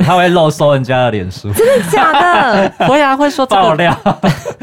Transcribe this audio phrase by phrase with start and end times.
[0.00, 2.72] 他会漏搜人家的脸书，真的假的？
[2.86, 3.96] 会啊，会说爆料。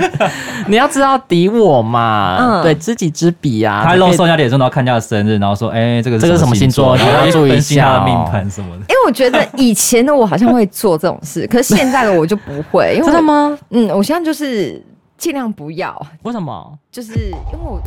[0.68, 3.84] 你要知道敌我嘛，嗯，对，知己知彼啊。
[3.86, 6.96] 他漏搜人家脸书，然后看人家的生日，然后说，哎，这个这个是什么星座？
[6.98, 8.82] 你要注意一下他的命盘什么的。
[8.82, 12.94] 因为我觉得以前的我好像会做这种事，可是现在的我就不会。
[12.96, 13.58] 因为真的吗？
[13.72, 14.82] 嗯，我现在就是
[15.18, 15.96] 尽量不要。
[16.24, 16.78] 为什么？
[16.92, 17.80] 就是因为我。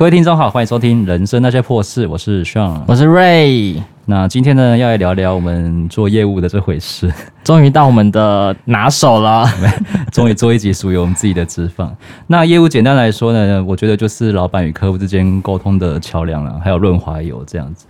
[0.00, 3.82] 各位听众好，欢迎收听《人生那些破事》，我是 Sean，我是 Ray。
[4.06, 7.12] 那今天呢，要来聊聊我们做业务的这回事。
[7.44, 9.46] 终于到我们的拿手了，
[10.10, 11.90] 终于做一集属于我们自己的脂肪。
[12.26, 17.84] 那业务简单来说呢，我觉得就是老板与客户之间沟通的桥梁了，还有润滑油这样子。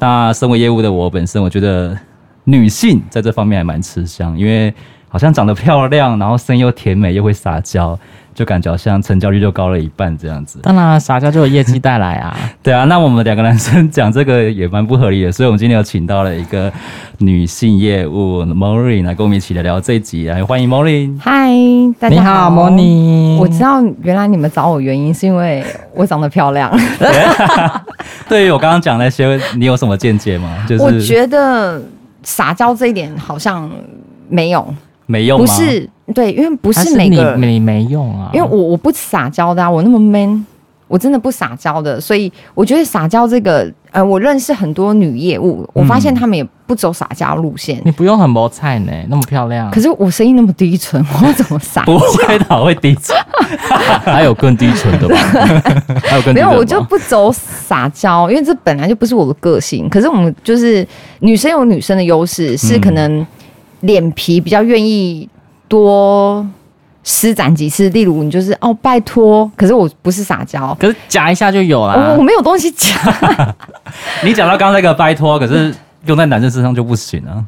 [0.00, 1.96] 那身为业务的我本身，我觉得
[2.42, 4.74] 女性在这方面还蛮吃香，因为
[5.12, 7.98] 好像长得漂亮，然后声音又甜美，又会撒娇。
[8.34, 10.58] 就感觉好像成交率就高了一半这样子。
[10.62, 12.34] 当然，撒娇就有业绩带来啊。
[12.62, 16.72] 对啊，那我们两个男生讲这个也蛮不合理的，所以我们今天有请到了一个
[17.18, 21.18] 女性业务 Maureen 来跟我们一起来聊这一集，来欢迎 Maureen。
[21.20, 21.50] 嗨，
[22.00, 23.36] 大家好，Maureen。
[23.36, 25.62] 我知道原来你们找我原因是因为
[25.94, 26.74] 我长得漂亮。
[28.30, 30.64] 对于我刚刚讲那些，你有什么见解吗？
[30.66, 31.78] 就是我觉得
[32.22, 33.70] 撒娇这一点好像
[34.30, 34.74] 没有。
[35.12, 40.44] 没用，不是对，因为不是每个你没用啊，因为我我不撒娇的啊，我那么 man，
[40.88, 47.78] 我真的不撒娇的，所以我觉得撒娇这个，呃，我认识很多女业务，我发现她们也不走撒娇路线。
[47.84, 51.92] 你不用很磨菜呢，那么漂亮，可是我声音那么低沉， 我要怎么撒娇？
[51.92, 53.14] 不会的，会低沉，
[54.04, 55.16] 还有更低沉的吧？
[56.04, 56.40] 还有更低沉的吗？
[56.40, 59.88] 没有，我就不走撒娇，因为这本来就不是我的个性。
[59.88, 60.86] 可是我们就是
[61.20, 63.26] 女生有女生的优势，是可能。
[63.82, 65.28] 脸皮比较愿意
[65.68, 66.44] 多
[67.04, 72.12] 施展几次，例如你就是哦拜托，可是我不是撒娇，可是夹一下就有了。
[72.12, 72.96] 我我没有东西夹。
[74.24, 75.74] 你讲到刚刚那个拜托，可是
[76.06, 77.42] 用在男生身上就不行啊，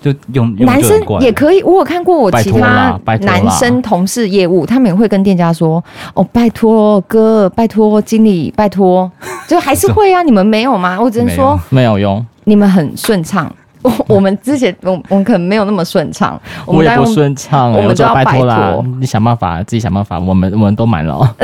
[0.00, 1.62] 就用，用男生也可以。
[1.62, 5.82] 我有看过我其他男生同事业务，他们也会跟店家说
[6.14, 9.10] 哦拜托哥，拜托经理，拜托，
[9.48, 10.22] 就还是会啊。
[10.22, 11.00] 你们没有吗？
[11.00, 13.52] 我只能说没有用，你们很顺畅。
[13.82, 18.78] 我 我们之前我我们可能没有那么顺畅，我也不顺畅，我们就要拜托啦。
[19.00, 20.18] 你想办法，自己想办法。
[20.18, 21.36] 我们我们都满了，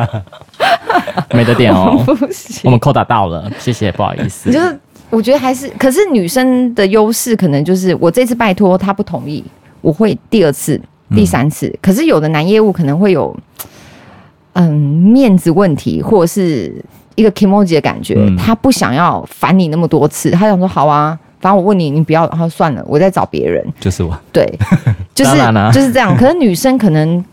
[1.30, 2.02] 没得点哦，
[2.64, 4.50] 我们扣打到了，谢谢，不好意思。
[4.50, 4.78] 就是
[5.10, 9.44] 我觉得还是，可是女生的优势可能就是我这次拜托她不同意，
[9.80, 10.80] 我会第二次、
[11.14, 11.66] 第三次。
[11.66, 13.36] 嗯、可是有的男业务可能会有
[14.52, 16.84] 嗯面子问题，或者是。
[17.18, 23.64] 一个 kimoji 的感觉，嗯、他不想要烦你那么多次，他想说好啊，反正我问你，你不要，然后算了，我再找别人。
[23.80, 24.46] 就是我，对，
[25.12, 25.32] 就是
[25.72, 26.16] 就是这样。
[26.16, 27.24] 可是女生可能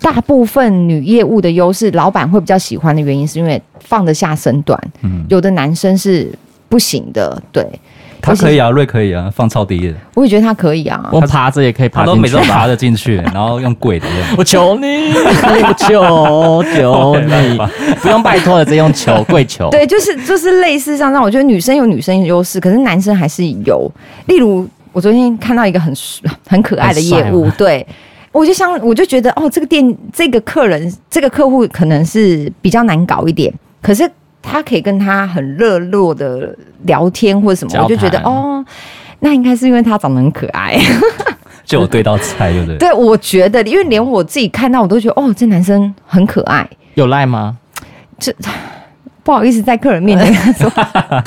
[0.00, 4.78] 大部分女业务的优势，老板会比较喜欢的原因，是因为放得下身段。
[5.02, 6.32] 嗯，有的男生是
[6.68, 7.66] 不行的，对。
[8.22, 9.94] 他可以啊，瑞可以啊，放超低的。
[10.14, 14.06] 我也觉得他可以啊，我爬着也可以爬，他都每次都爬着进去， 然后用跪的。
[14.38, 17.58] 我求你，我求求你，
[18.00, 19.68] 不用拜托了，直接用求跪求。
[19.70, 23.90] 对，就是就是类似像这样，我觉得女生有女生的优势，可是男生还是有。
[24.26, 25.92] 例如，我昨天看到一个很
[26.48, 27.84] 很可爱的业务，对，
[28.30, 33.52] 我就想，我就觉得哦，这个店这个客人这个客户可能是比较难搞一点，
[33.82, 34.08] 可是。
[34.42, 36.54] 他可以跟他很热络的
[36.84, 38.62] 聊天或者什么，我就觉得哦，
[39.20, 40.76] 那应该是因为他长得很可爱，
[41.64, 42.76] 就有对到菜，对不对？
[42.78, 46.68] 对，我觉得，因为连我自己看到我都觉得哦，这男生很可爱。
[46.94, 47.56] 有赖吗？
[48.18, 48.34] 这
[49.24, 51.22] 不好意思在客人面前 说，哎、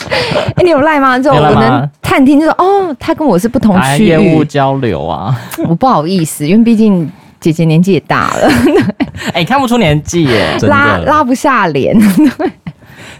[0.58, 1.18] 欸，你有赖吗？
[1.18, 5.34] 就我能探听，就说哦，他跟我是不同区域业务交流啊。
[5.70, 7.10] 我不好意思，因为毕竟
[7.40, 8.50] 姐姐年纪也大了，
[9.32, 11.98] 哎、欸，看不出年纪耶，拉拉不下脸。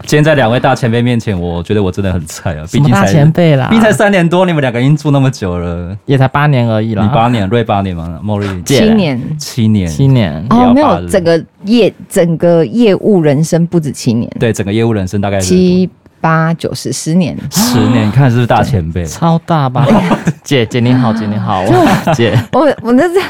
[0.02, 2.64] 今天在两位大前辈面前，我觉得我真的很菜啊！
[2.70, 7.02] 毕竟大前辈啦，毕竟才三年多，你们两个已经住那么久了，也才八年而已啦。
[7.02, 8.20] 你八年，瑞八年吗？
[8.22, 15.88] 莫瑞七年，七年，七年哦，没有，整个业整个业务人生不止七年，对，整个业务人生大概七
[16.20, 19.04] 八九十十年，十年，你看是不是大前辈？
[19.06, 19.86] 超大吧？
[20.44, 21.64] 姐姐你好，姐你好，
[22.14, 23.20] 姐，我我那是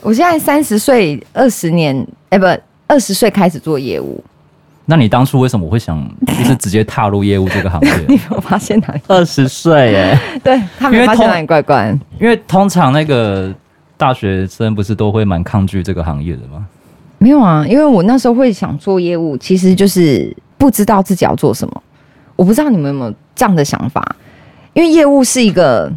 [0.00, 2.46] 我现在三十岁，二十年，哎，不，
[2.88, 4.22] 二十岁开始做业务。
[4.88, 7.90] 那你当初为什么会想 就是直接踏入业务这个行业？
[8.08, 9.00] 你有发现哪里？
[9.08, 10.18] 二十岁耶？
[10.42, 11.96] 对，他们发现哪里怪怪？
[12.20, 13.52] 因为通常那个
[13.96, 16.64] 大学生不是都会蛮抗拒这个行业的吗？
[17.18, 21.82] 没有啊，因为我那时候会想做业务，其实就是不知道自己要做什么。
[22.36, 24.16] 我不知道你们有没有这样的想法？
[24.74, 25.90] 因为业务是一个，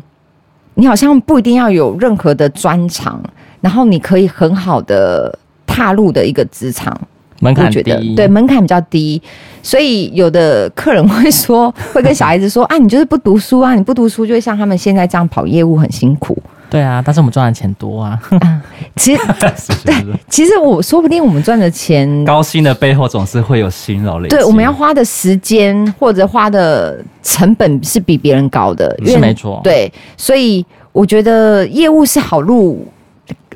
[0.75, 3.21] 你好像不一定要有任何的专长，
[3.61, 5.37] 然后你可以很好的
[5.67, 6.97] 踏入的一个职场。
[7.41, 9.21] 门槛觉得低，对，门槛比较低，
[9.63, 16.37] 所以有的客人会说， 会跟小孩子说啊，你就是不读书啊，你不读书就会像他们现在这样跑业务很辛苦。
[16.69, 18.19] 对啊，但是我们赚的钱多啊。
[18.41, 18.61] 啊
[18.95, 19.21] 其实
[19.85, 19.95] 对，
[20.29, 24.35] 其实我说不定我们赚的钱，高薪的背后总是会有辛劳累积。
[24.35, 29.59] 对，我们要花的时间或者花的成本是比别人高的，是没错。
[29.63, 32.49] 对，所以我觉得业务是好路。
[32.49, 32.87] 好入，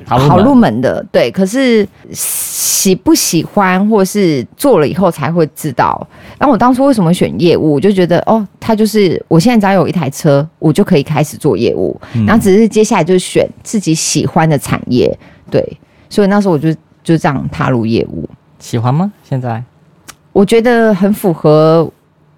[0.06, 1.30] 好入门的，对。
[1.30, 6.06] 可是喜不喜欢，或是做了以后才会知道。
[6.38, 11.98] 然后我当初为什么选业务，我就觉得哦，他就是我现在只要有一台车，我就可以开始做业务。
[12.14, 15.16] 嗯、然后只是接下来就是选自己喜欢的产业，
[15.50, 15.64] 对。
[16.10, 16.72] 所以那时候我就
[17.02, 18.28] 就这样踏入业务。
[18.58, 19.10] 喜欢吗？
[19.22, 19.62] 现在
[20.32, 21.90] 我觉得很符合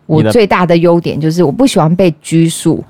[0.07, 2.83] 我最大的优点，就是我不喜欢被拘束。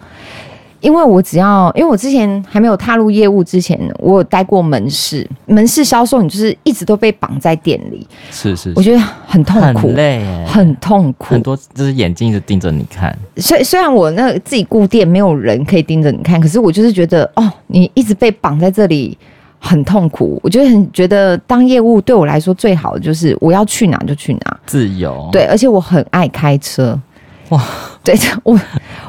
[0.81, 13.17] 因为我只要，因为我之前还没有踏入业务之前，我有待过门市，门市销售，你就是一直都被绑在店里，是是，是，我觉得很痛苦，很累，很痛苦，很多就是眼睛一直盯着你看。
[13.37, 19.17] 虽虽然我那自己顾店，没有人可以盯着你看，可是我就是觉得，哦，你一直被绑在这里，
[19.59, 20.39] 很痛苦。
[20.43, 25.29] 我觉得很觉得当业务对我来说最好的就是我要去哪就去哪，自由。
[25.33, 26.99] 对，而且我很爱开车。
[27.51, 27.63] 哇，
[28.07, 28.59] 对， 我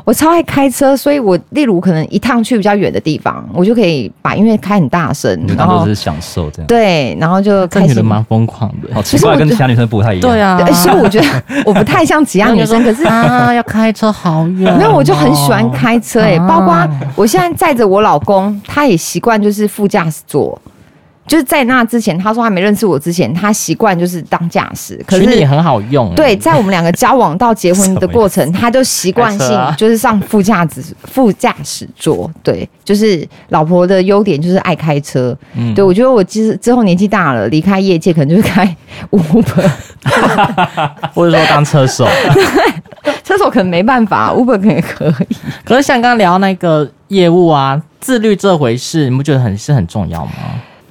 [0.04, 6.68] 我超爱开车，所以我例如可能一趟去比较远的地方，我就可以把音乐开很大声，然后是享受这样。
[6.68, 7.88] 对，然后就开始。
[7.88, 10.22] 这女的蛮疯狂的，好奇怪，跟其他女生不太一样。
[10.22, 11.28] 对啊， 所以我觉得
[11.64, 14.78] 我不太像其他女生， 可是啊，要开车好远，哦。
[14.78, 20.60] 没有，我就很喜欢开车哎，包括我现在载着我老公，他也习惯就是副驾驶座。
[21.27, 25.00] 就是在那之前，他说他没认识我之前，他习惯就是当驾驶。
[25.06, 26.15] 可是也很好用。
[26.15, 32.31] 对，在我们两个交往到结婚的过程， 他就习惯性就是上副驾驶副驾驶座。
[32.41, 35.38] 对，就是老婆的优点就是爱开车。
[35.56, 38.65] 嗯，对，我觉得我其实之后年纪大了，离开业界可能就是开
[39.12, 39.69] Uber，
[41.13, 42.07] 或者说当车手。
[42.33, 45.35] 对， 车手可能没办法，Uber 可能也可以。
[45.65, 50.31] 可是像刚刚聊那个业务啊，自律这回事，你不觉得很是很重要吗？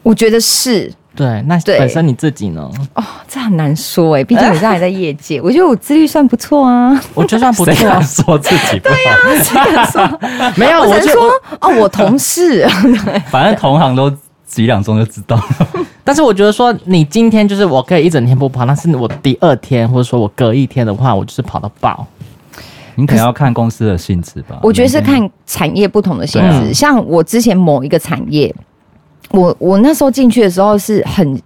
[0.07, 2.71] 我觉得是对，那本身你自己呢？
[2.95, 6.97] 哦，这很难说哎， 毕竟你现在还在业界，我觉得我自律算不错啊。
[7.13, 10.21] 我觉得算不错，说自己对呀、啊，这个说
[10.55, 11.29] 没有，我就说
[11.61, 12.65] 哦，我同事，
[13.33, 14.09] 反正同行都
[14.47, 15.37] 几两钟就知道。
[16.05, 22.07] 但是我觉得说，你今天就是我可以一整天不跑，但是我第二天或者说我隔一天的话，我就是跑到爆。
[22.95, 24.57] 你可能要看公司的性质吧。
[24.63, 28.55] 我觉得是看产业不同的性质，啊、像我之前某一个产业。
[29.37, 31.41] 我我那时候进去的时候是很，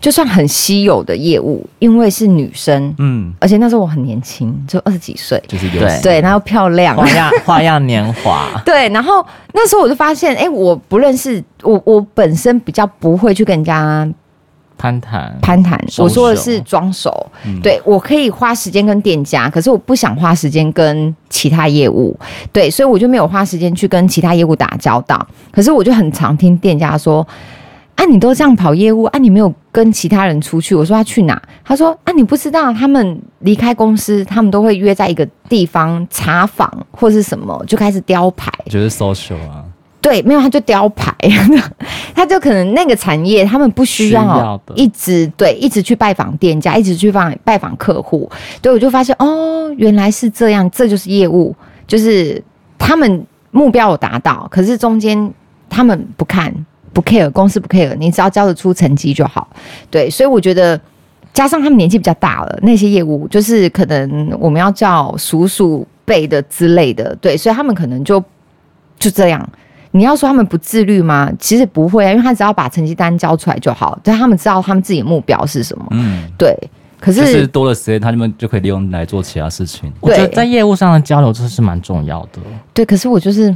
[0.00, 6.00] 就算很稀有的业务，因为是女生，嗯，而且那时候我很年轻，就二十几岁，就是对。
[6.02, 14.08] 对，然后漂亮，花样花样年华， 对，然后那时候我就发现，哎、欸，我不认识我，我本身比较不会去跟人家。
[14.80, 15.78] 攀谈，攀谈。
[15.98, 17.10] 我说的是装熟，
[17.44, 22.18] 嗯、对，我可以花时间跟店家，可是我不想花时间跟其他业务，
[22.50, 25.26] 对，所以我就没有花时间去跟其他业务打交道。
[25.52, 27.26] 可是我就很常听店家说
[27.94, 39.62] ：“啊，你都这样跑业务，啊，你没有跟其他人出去。”我说：“他去哪？”他说：“啊，你不知道，他们离开公司，他们都会约在一个地方茶坊或是什么，就开始雕牌，就是 social 啊。”
[40.00, 41.14] 对，没有他就雕牌，
[42.14, 48.30] 他就可能那个产业他们不需要一直对一直去拜访店家，一直去访拜访客户。
[48.62, 51.54] 对，我就发现哦，原来是这样，这就是业务，
[51.86, 52.42] 就是
[52.78, 55.30] 他们目标有达到，可是中间
[55.68, 56.50] 他们不看
[56.94, 59.46] 不 care，公司不 care，你只要交得出成绩就好。
[59.90, 60.80] 对，所以我觉得
[61.34, 68.18] 加上他们年纪比较大了，那些业务就是可能我们要叫叔叔辈的之类的，对，所以他们可能就
[68.98, 69.46] 就这样。
[69.92, 71.30] 你要说他们不自律吗？
[71.38, 75.86] 其实不会啊，因为他只要把成绩单交出来就好，但他们知道他们自己的目标是什么。
[75.90, 76.56] 嗯，对。
[77.00, 79.90] 可是，就是多了时间，他们就可以利用来做其他事情。
[80.00, 82.40] 我觉得在业务上的交流，这是蛮重要的。
[82.74, 83.50] 对，可是我就是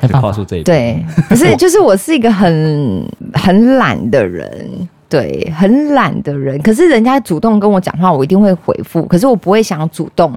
[0.00, 0.66] 没跨出这一步。
[0.66, 3.04] 对，可是就是我是一个很
[3.34, 4.88] 很懒的人。
[5.12, 9.04] 对，很懒的人，可是人家主动跟我讲话，我一定会回复。
[9.04, 10.32] 可是我不会想主动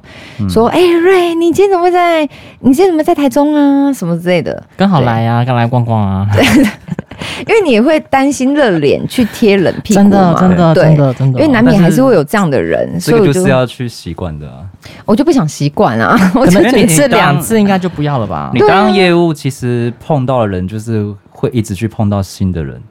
[0.49, 2.27] 说：“哎、瑞，你今天怎么会在？
[2.59, 3.93] 你今天怎么在台中啊？
[3.93, 6.27] 什么之类的？”刚好来啊，刚来逛逛啊。
[6.33, 6.43] 对，
[7.47, 11.39] 因为你会担心热脸去贴冷屁股真的，真的，真的，真的。
[11.39, 14.65] 因为难免还是会有这样的人，所以我就是要去习惯的啊。
[15.05, 16.19] 我就不想习惯啊。
[16.35, 18.51] 我可能一次两次应该就不要了吧？
[18.53, 22.81] 你当业务其实碰到的人，就是会一直去碰到新的人。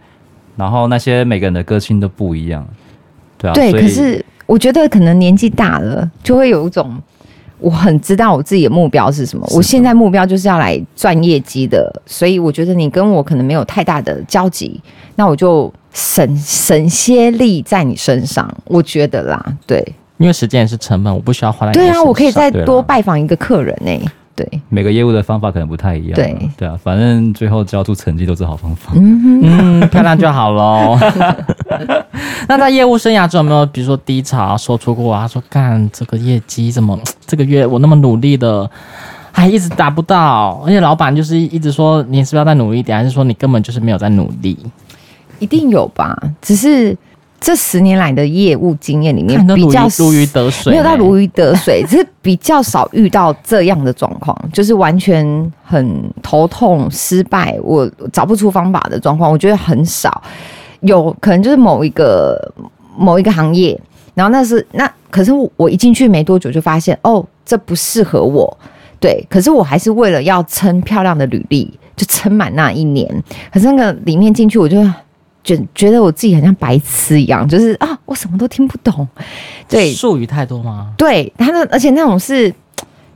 [0.57, 2.67] 然后那些每个人的个性都不一样，
[3.39, 3.55] 对啊。
[3.55, 6.97] 对，可是我觉得可能年纪大了，就会有一种
[7.59, 9.47] 我很知道我自己的目标是什么。
[9.51, 14.81] 我现在目标就是要来赚业绩的，所以我觉得你跟我可能没有太大的交集，
[15.17, 18.49] 那我就省省些力在你身上。
[18.67, 19.83] 我觉得啦，对，
[20.19, 24.03] 因为时间也是成本，我不需要花在对啊，我可以再多拜访一个客人呢、欸。
[24.37, 26.15] 对，每个业务的方法可能不太一样。
[26.15, 28.93] 对，对啊，反正最后交出成绩都是好方法。
[28.97, 29.41] 嗯
[29.81, 30.99] 嗯，漂亮就好喽。
[32.49, 35.27] 那在业务生涯中有没有，比如说低潮说出过啊？
[35.29, 38.69] 说干这个业绩怎么这个月我那么努力的，
[39.31, 40.61] 还一直达不到？
[40.67, 44.59] 而且老板就是一直说你是不是要再努力一点，还是说你根本就是没有在努力？
[45.39, 46.97] 一定有吧，只是。
[47.41, 60.23] 这十年来的业务经验里面，比较如鱼得水，没有到如鱼得水，只是比较少遇到这样的状况，就是完全很头痛、失败，我找不出方法的状况，我觉得很少。
[60.81, 62.51] 有可能就是某一个
[62.97, 63.79] 某一个行业，
[64.15, 68.57] 然后那是那，可是我一进去没多久就发现，哦，这不适合我。
[68.99, 73.07] 对，可是我还是为了要撑漂亮的履历，就撑满那一年。
[73.53, 74.83] 可是那个里面进去，我就。
[75.45, 79.07] 觉觉得我自己很像白痴一样，就是啊，我什么都听不懂。
[79.69, 80.93] 对，术语太多吗？
[80.97, 82.53] 对，他的而且那种是，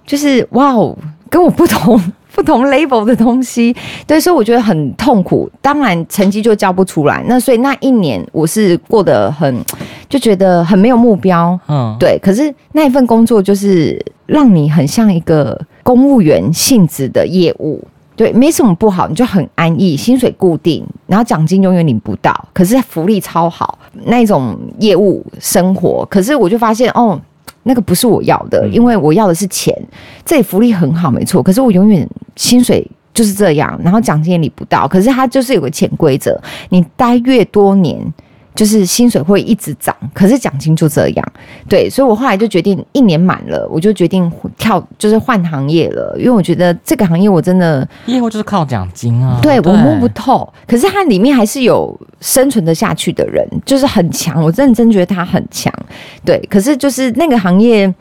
[0.06, 0.96] 就是哇哦，
[1.30, 1.98] 跟我不同
[2.34, 3.74] 不同 label 的东西，
[4.06, 5.50] 对，所以我觉得很痛苦。
[5.60, 9.64] 当然成绩就交不出来，那所以那一年我是过得很，
[10.08, 11.58] 就觉得很没有目标。
[11.66, 12.18] 嗯，对。
[12.22, 17.82] 可是那一份工作就是让你很像一个公务员性质的业务。
[18.18, 26.04] 对，没什么不好，你就很安逸，薪水固定，然后奖金永远领不到，可是福利超好，那种业务生活。
[26.10, 27.16] 可是我就发现，哦，
[27.62, 29.72] 那个不是我要的，因为我要的是钱。
[30.24, 32.84] 这里福利很好，没错，可是我永远薪水
[33.14, 34.88] 就是这样，然后奖金也领不到。
[34.88, 36.36] 可是它就是有个潜规则，
[36.70, 37.96] 你待越多年。
[38.58, 41.32] 就是薪水会一直涨，可是奖金就这样，
[41.68, 55.72] 对，所以我后来就决定一年满了，我就决定跳，就是换行业了，因为我觉得这个行业我真的业务就是靠奖金啊，对，对我摸不透，可是它里面还是有生存的下去的人，就是很强，我认真觉得他很强，
[56.24, 57.94] 对，可是就是那个行业。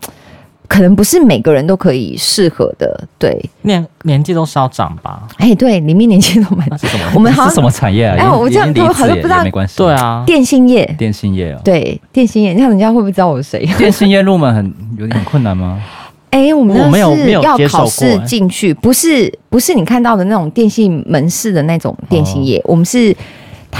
[0.68, 5.24] 可能不是每个人都可以适合的，对，年年纪都稍长吧？
[5.38, 6.68] 哎，对，里面年纪都蛮。
[6.78, 7.06] 是什么？
[7.16, 8.18] 我们好像是什么产业啊？
[8.20, 9.78] 哎，我这样都好像不知道，没关系。
[9.78, 13.66] 对啊，电信业，电信业啊，对，电信业，你看人家会不会知道我是谁？
[13.78, 15.82] 电信业入门很有点困难吗？
[16.32, 23.16] 哎，我们那是要考试进去，不是不是你看到的那种电信门市的那种电信业，我们是。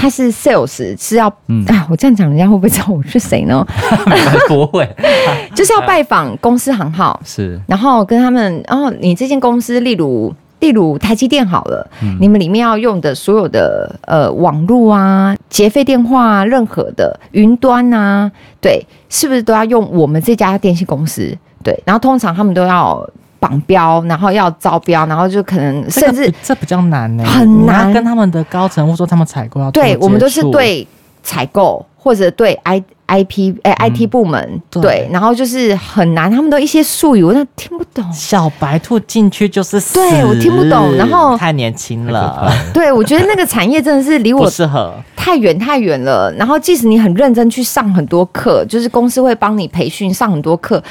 [0.00, 3.66] 他是 sales，是要、嗯、啊，我这样讲，人家会不会知道我是谁呢？
[4.46, 4.88] 不会，
[5.56, 21.36] 就是要拜访公司行号，是，然后跟他们，然后你这间公司，例如例如台积电好了，嗯、你们里面要用的所有的呃网络啊、结费电话啊、任何的云端啊，对，是不是都要用我们这家电信公司？
[21.64, 23.04] 对，然后通常他们都要。
[23.40, 30.86] 绑标，然后要招标，然后就可能甚至这比较难呢，很难跟他们的高层或者说他们采购要对，我们都是对
[31.22, 38.04] 采购或者对 I I P 哎 I T 部门对，然后就是很难，他们都一些术语我都听不懂。
[38.12, 46.30] 小白兔进去就是死，对我听不懂，然后太年轻了， 对我觉得那个产业真的是离我适合太远太远了。
[46.32, 50.82] 然后即使你很认真去上很多课，就是公司会帮你培训上很多课。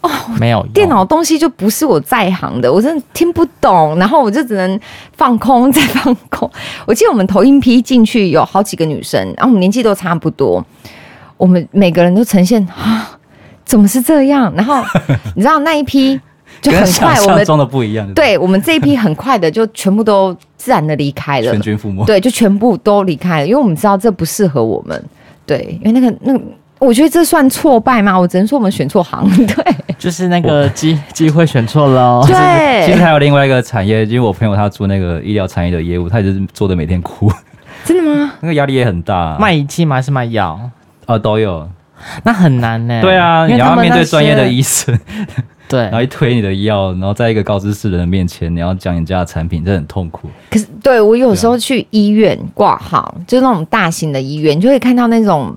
[0.00, 4.80] 哦，没有电脑东西就不是我在行的，我真的听不懂，然后我就只能
[5.16, 6.48] 放空再放空。
[6.86, 10.64] 我记得我们头一批进去有好几个女生，然后我们年纪都差不多，
[11.36, 13.18] 我们每个人都呈现啊，
[13.64, 14.52] 怎么是这样？
[14.54, 14.82] 然后
[15.34, 16.20] 你知道那一批
[16.62, 25.04] 就很快，我们装的不一样，对我们这一批很快的就全部都自然的离开了，全军覆没，对，就全部都离开了，因为我们知道这不适合我们，
[25.44, 26.40] 对，因为那个那个。
[26.78, 28.18] 我觉得这算挫败吗？
[28.18, 32.22] 我只能说我们选错行， 对，就是那个机机会选错了。
[32.26, 37.30] 对，其实还有另外一个产业，因为我朋友他做那个医疗产业的业务，他就是做的每天哭。
[37.84, 38.32] 真的吗？
[38.40, 39.38] 那个压力也很大啊。
[39.40, 39.96] 卖仪器吗？
[39.96, 40.58] 还是卖药？
[41.06, 41.68] 啊，都有。
[42.22, 43.00] 那很难呢。
[43.02, 44.96] 对啊，你要面对专业的医生，
[45.68, 50.28] 对，然后一推你的药，然后在一个高知识的人面前，你要讲你家的产品，这很痛苦。
[50.50, 55.52] 可是，对我有时候去医院挂号，就是那种大型的医院，你就会看到那种。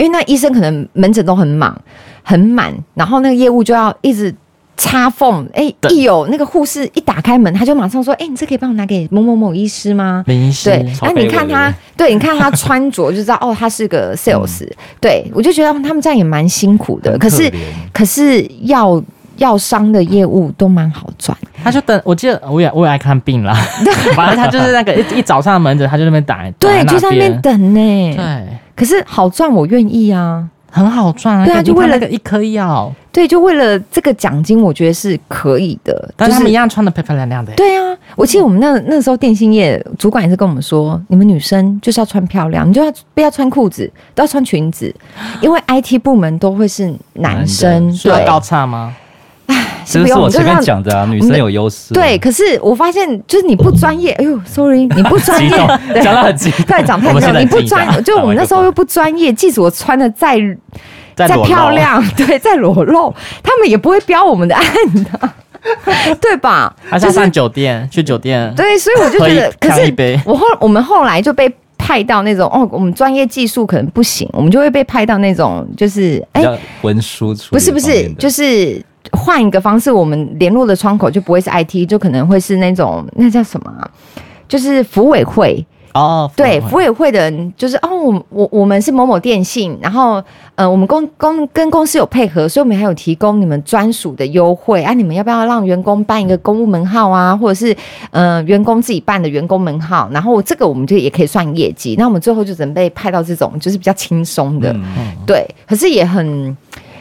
[0.00, 1.78] 因为那医生可能门诊都很忙
[2.22, 4.34] 很满，然后那个业务就要一直
[4.76, 5.44] 插缝。
[5.52, 10.70] 哎、欸，一有那个护士一打开门，他就马上说：“哎、欸，你这可以帮我拿给某某某医师吗？”林医师。
[10.70, 14.70] 对，那你看他，对，你看他穿着就知道 哦，他是个 sales、嗯。
[15.00, 17.12] 对，我就觉得他们这样也蛮辛苦的。
[17.18, 17.52] 可，可是，
[17.92, 19.02] 可是药
[19.36, 21.36] 药商的业务都蛮好赚。
[21.62, 23.52] 他就等，我记得我也我也爱看病啦。
[24.16, 26.50] 反正他就是那个一一早上的门诊，他就那边打。
[26.58, 28.14] 对，就在那边等呢。
[28.16, 28.46] 对。
[28.80, 30.48] 可是好赚，我愿意啊。
[30.72, 31.44] 很好赚啊！
[31.44, 36.14] 对啊，就为了一颗药，对，就为了这个奖金，我觉得是可以的。
[36.16, 37.52] 但是他们一样穿的漂漂亮亮的。
[37.54, 44.94] 对啊，我记得我们那那时候电信业主管也是跟我们说，你们女生就是要穿漂亮，你就要不要穿裤子，都要穿裙子，
[45.42, 48.94] 因为 IT 部门都会是男生，需要倒差吗？
[49.84, 51.92] 这是我前面讲的啊，女生有优势。
[51.92, 55.50] 对，可是我发现就是你不专业，哎呦，sorry，你不专业，
[56.00, 60.38] 讲得很激动，对，讲太重，你不专，就我们那时候又不专业，即使我穿的再
[61.16, 64.64] 再漂亮， 对，再裸露，他们也不会标我们的案
[64.94, 66.74] 的， 对吧？
[66.88, 69.92] 还是上酒店，去酒店，对，所以我就觉得，可是
[70.24, 76.44] 我后我们后来就被派到那种哦，我们专业技术可能不行，我们就会被派到那种就是哎，
[76.82, 78.82] 文书不是不是，就是。
[79.12, 83.88] 换一个方式，我们联络的窗口就不会是 IT，就可能会是那种那叫什么、啊，
[84.48, 85.64] 就是服委会
[85.94, 86.30] 哦。
[86.36, 90.22] 对，服委会的人就是哦，我我我们是某某电信，然后
[90.54, 94.92] 呃，我们公公跟公司有配合，所以我们还有提供你们专属的优惠啊。
[94.92, 97.76] 你们要不要让员工办一个公务门号啊，或者是
[98.10, 100.08] 呃员工自己办的员工门号？
[100.12, 101.96] 然后这个我们就也可以算业绩。
[101.98, 106.56] 那我们最后就准备派到这种就是比较轻松的，嗯嗯对，可是也很。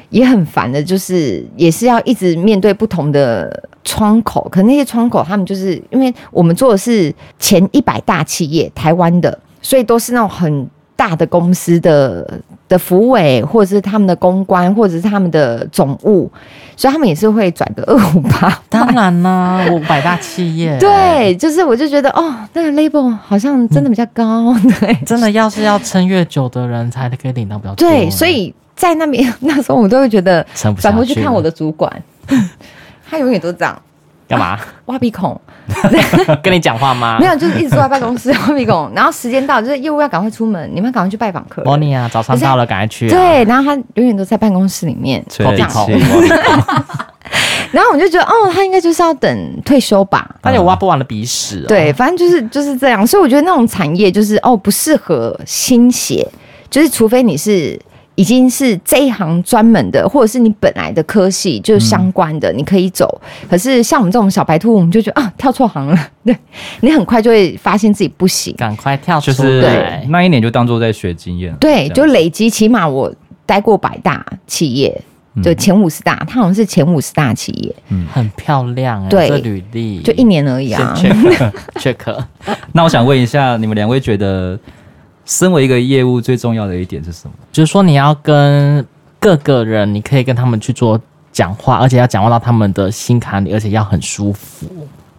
[0.10, 16.30] 也很烦的，就是也是要一直面对不同的窗口，可那些窗口他们就是因为我们做的是前一百大企业，台湾的，所以都是那种很大的公司的的服委，或者是他们的公关，或者是他们的总务，
[16.76, 18.62] 所以他们也是会转个二五八。
[18.68, 27.88] 当然啦，五百大企业， 对，就是我就觉得哦，那个 label 好像真的比较高，嗯、 对，真的要是要撑越久的人才可以领到比较多。
[27.88, 28.54] 对，所以。
[28.80, 30.46] 在那边 那时候，我都会觉得
[30.80, 31.92] 转回去看我的主管，
[33.10, 33.80] 他永远都这样，
[34.26, 34.58] 干嘛？
[34.86, 35.40] 挖鼻孔，
[36.42, 37.18] 跟你讲话吗？
[37.20, 38.90] 没有，就是一直坐在办公室挖鼻孔。
[38.96, 41.70] 然后时间到，就是业务要赶快出门，你们赶快去拜访客人。
[41.74, 43.10] n 尼啊，早上到了，赶快去。
[43.10, 45.92] 对，然后他永远都在办公室里面挖鼻孔。
[47.72, 50.38] 然后我就觉得，哦，他应该就是要等退休吧？
[50.42, 51.66] 他有挖不完的鼻屎。
[51.68, 53.06] 对，反正就是就是这样。
[53.06, 56.26] 所以我觉得那种产业就是哦，不适合新血，
[56.70, 57.78] 就是除非你是。
[58.20, 63.22] 已经是这一行专门的，或者是你本来的科系就是相关的，嗯、你可以走。
[63.50, 65.98] 可是像我们这种小白兔，我们就觉得啊，跳错行了。
[66.26, 66.36] 对，
[66.82, 69.38] 你很快就会发现自己不行，赶快跳出来。
[69.38, 71.56] 就是，那一年就当做在学经验。
[71.62, 73.10] 对，就累积，起码我
[73.46, 75.02] 待过百大企业，
[75.36, 80.94] 嗯、就前五十大，他好像是前五十大企业，嗯，很漂亮，对，履历就一年而已啊。
[81.76, 81.96] check，
[82.74, 84.60] 那我想问一下，你们两位觉得？
[85.30, 87.34] 身为一个业务，最重要的一点是什么？
[87.52, 88.84] 就是说你要跟
[89.20, 91.00] 各个人，你可以跟他们去做
[91.32, 94.66] 讲话，而且要讲话到他们的心坎里，而且要很舒服，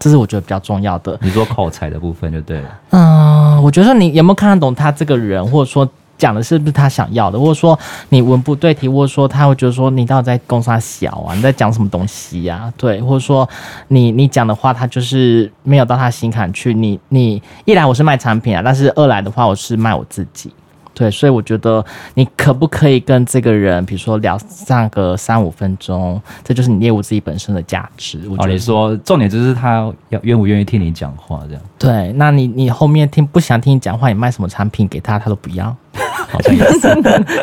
[0.00, 1.16] 这是我觉得比较重要的。
[1.22, 2.68] 你说口才的部分就对了。
[2.90, 5.88] 嗯，我觉得你有没有看得懂他这个人，或者说。
[6.20, 7.76] 讲的是不是他想要的，或者说
[8.10, 11.34] 你文不对题，或者说他会觉得说你到底在攻他小啊？
[11.34, 12.74] 你在讲什么东西呀、啊？
[12.76, 13.48] 对，或者说
[13.88, 16.74] 你你讲的话他就是没有到他心坎去。
[16.74, 20.52] 你你一来我是卖产品啊，但是二来的话我是卖我自己。
[20.92, 28.20] 对，所以我觉得你可不可以跟这个人，比如说聊上个三五分钟，这就是你业务自己本身的价值。
[28.28, 31.62] 我觉得、哦、你说重点就是他要愿不愿意听你讲话，这样。
[31.78, 36.80] 对，那你你后面听不想听你讲话，你卖什么产品给他，他都不要，好像也是，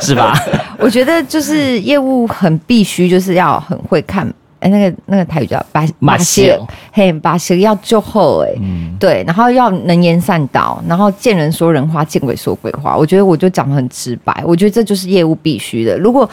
[0.08, 0.34] 是吧？
[0.80, 4.32] 我觉得就是业务很必须，就是要很会看。
[4.60, 6.60] 哎，那个那个台语叫把把鞋，
[6.92, 12.98] 嘿，把鞋要就好哎，嗯、对，然后要能言善道，然后见人说人话，见鬼说鬼话。
[12.98, 15.96] 我觉得我就讲的很直白，我觉得这就是业务必须的。
[16.00, 16.28] 如果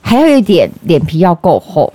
[0.00, 1.92] 还有一点脸皮要够厚，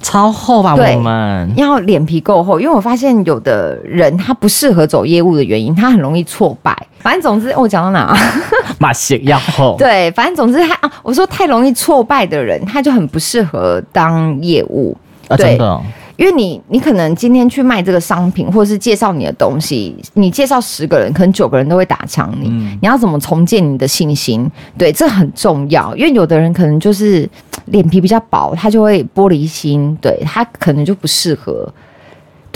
[0.00, 0.76] 超厚吧？
[0.76, 6.76] 我们要脸皮够厚，因为我发现有的人他不适合走业务的原因，他很容易挫败。
[7.08, 8.14] 反正总之，我讲到哪？
[8.78, 9.74] 把戏要后。
[9.78, 14.94] 对，反正总之他啊，我说太容易挫败的人，他就很不适合当业务。
[15.26, 15.82] 啊，真的哦，
[16.16, 22.50] 因为你你可能今天去卖这个商品，或者是介绍你的东西，你介绍十个人，可能九个人都会打枪你。
[22.50, 24.46] 嗯，你要怎么重建你的信心？
[24.76, 25.96] 对，这很重要。
[25.96, 27.26] 因为有的人可能就是
[27.68, 31.66] 脸皮比较薄，他就会玻璃心，对，他可能就不适合。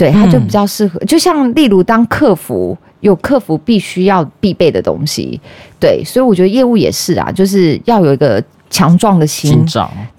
[0.03, 5.39] 对，他就比较适合，嗯，就像例如当客服，有客服必须要必备的东西。
[5.79, 8.43] 对，所以我觉得业务也是啊，就是要有一个。
[8.69, 9.63] 强壮的心，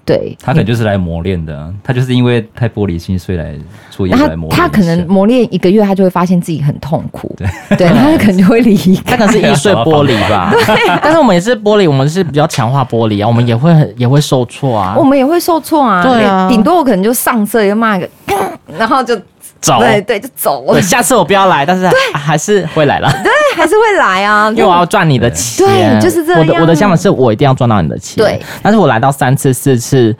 [0.05, 3.53] 对，他可能就是来磨练的，嗯、他就是因为太玻璃心，所以来
[3.91, 4.51] 出业来磨练。
[4.51, 7.45] 他可能磨练一个月，他就会发现自己很痛苦，对，
[7.77, 9.17] 对 他可能就会离开。
[9.17, 10.99] 他可能是易碎玻璃吧， 对。
[11.03, 18.09] 但是我们也是玻璃，我们是比较强化玻璃啊，我们也会很也会受挫啊，我们也会受挫啊，对啊，顶多我可能就上色就骂一个，
[18.79, 19.19] 然后就
[19.61, 20.81] 走，对对，就走了对，。
[20.81, 25.65] 下次我不要来，但是还还是会来了，对，还是会来啊， 因为我要赚你的钱。
[25.65, 28.23] 对就是这样我的我的想法是我一定要赚到你的钱。
[28.23, 30.15] 对，但是我来到三次四次，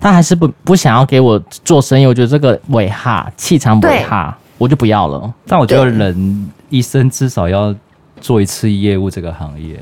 [0.00, 5.32] 他还是不不想要给我做生意，我觉得这个尾哈气场尾哈，我就不要了。
[5.46, 7.74] 但我觉得人一生至少要
[8.20, 9.78] 做一次业务这个行业，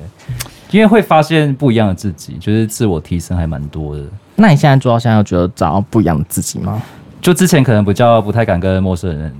[0.71, 4.03] 因为会发现不一样的自己，就是自我提升还蛮多的。
[4.35, 6.83] 那你现在做到现在，有觉得找到不一样的自己吗？
[7.27, 9.35] 就之前可能比较不太敢跟陌生人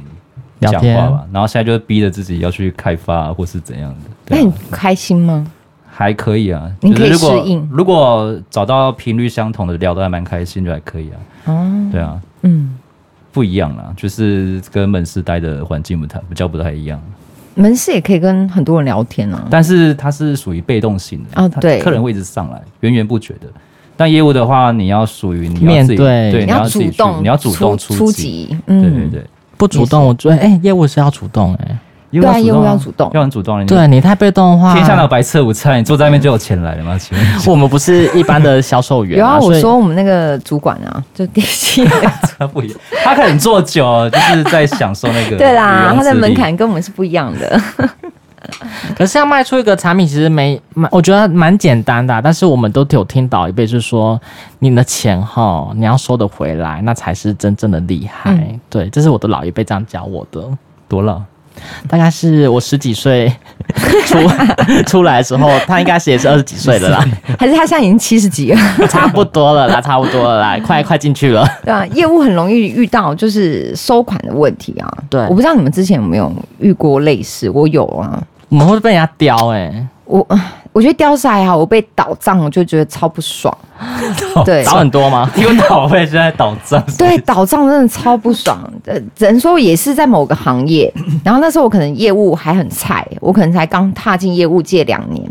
[0.61, 3.97] 讲天话吧，然后现在就是逼着自己要去开发或是怎样的。
[4.27, 5.47] 那你开心吗？
[5.89, 11.17] 还可以啊，你可以如果适应如果找到频率相同的聊得还蛮开心，就还可以啊。
[11.45, 12.77] 哦，对啊，嗯，
[13.31, 17.01] 不一样啦，就是跟门市待的环境不太比较不太一样。
[17.55, 19.47] 门市也可以跟很多人聊天啊。
[19.49, 23.47] 但是它是属于被动型的它哦对客人会一直上来，源源不绝的。
[23.97, 25.97] 但业务的话，你要属于你要自己面对
[26.33, 28.57] 对，你要主动，你要主动出出击。
[28.67, 29.25] 嗯，对对对，
[29.57, 31.79] 不主动，我觉得哎、业务是要主动哎、
[32.11, 33.61] 业对啊业务务要主动要很主动。
[33.61, 35.79] 你对你太被动的话，天下哪有白吃午餐？
[35.79, 36.97] 你坐在那边就有钱来了吗？
[37.01, 41.85] 请问我们不是一般的销售员、有啊，我说我们那个主管啊，就电信，
[42.39, 46.33] 他不一样，他可能做久，就是在享受那个 对啦，他的门。
[46.35, 47.59] 槛跟我们是不一样的。
[48.97, 54.21] 可是要卖出一个产品，其实没蛮，我觉得蛮简单的啊、但是我们都有听到一辈，就是说
[54.61, 58.33] 你的钱哈，你要收得回来，那才是真正的厉害。
[58.33, 60.43] 嗯对，这是我的老一辈这样教我的。
[60.89, 61.21] 多了？
[61.89, 63.33] 大概是我十几岁
[64.07, 64.19] 出
[64.87, 67.05] 出来的时候，他应该是也是二十几岁的啦，
[67.39, 68.59] 还是他现在已经七十几了？
[68.89, 71.45] 差不多了啦，差不多了啦，快快进去了。
[71.65, 74.99] 对啊，业务很容易遇到就是收款的问题啊。
[75.09, 78.23] 对我不知道你们之前有没有遇过类似，我有啊。
[78.49, 80.27] 我们会被人家叼哎、我
[80.73, 83.57] 我觉得雕是还好，我被倒账我就觉得超不爽。
[84.45, 85.29] 对倒很多吗？
[85.37, 86.83] 因为倒会现在倒账。
[86.97, 88.59] 对，倒账真的超不爽。
[88.85, 90.93] 呃，只能说也是在某个行业，
[91.25, 95.23] 然后那时候我可能业务还很菜，我可能才刚踏进业务界两年，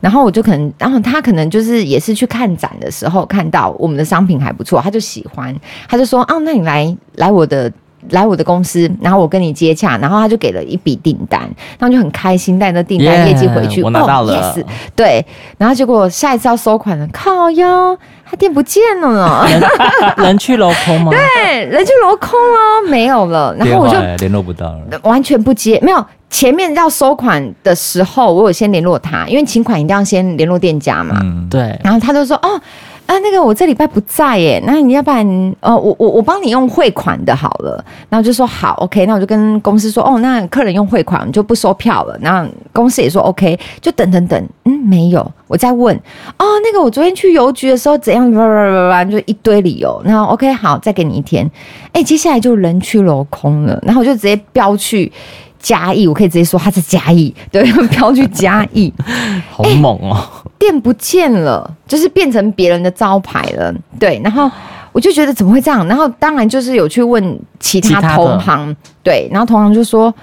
[0.00, 5.54] 然后我就可能，然后他可能就是也是去看展的时候看到我们的商品还不错，他就喜欢，
[5.88, 7.72] 他就说，啊，那你来来我的。
[8.08, 11.40] 来我的公司，然后我跟你接洽，然后他就给了一笔订单，
[11.78, 14.64] 然后就很开心带着订单业绩回去，我拿到了哦 yes，
[14.96, 15.24] 对，
[15.58, 19.62] 然后结果下一次要收款了，靠哟，他店不见了呢，人
[20.26, 21.12] 人去楼空吗？
[21.12, 25.00] 对，人去楼空了，没有了，然后我就联络不到了。
[25.02, 26.04] 完全不接，没有。
[26.30, 31.18] 前面要收款的时候，我有先联络他，因为请款一定要先联络店家嘛。
[31.24, 32.60] 嗯，对，然后他就说：“哦，
[33.10, 35.26] 啊，那个我这礼拜不在耶，那你要不然，
[35.58, 45.92] 呃，我我我帮你用汇款的好了。”然后就说：“好，OK。”那我就跟公司说：“哦，那客人用汇款，我们就不收票了。”然后公司也说：“OK。”就等等等，嗯，没有，我再问。
[46.38, 48.30] 哦，那个我昨天去邮局的时候怎样？
[48.30, 50.00] 叭叭叭叭，就一堆理由。
[50.04, 51.50] 然后 OK，好，再给你一天。
[51.92, 55.10] 哎，接下来就人去楼空了，然后我就直接飙去。
[55.62, 58.90] 嘉义，我可以直接说他是嘉义，对，飘去嘉义，
[59.50, 60.16] 好猛哦！
[60.60, 64.48] 店不见了，就是变成别人的招牌了，对，然后
[64.92, 65.84] 我就觉得怎么会这样？
[65.88, 70.14] 然后当然就是有去问其他同行，对，然后同行就说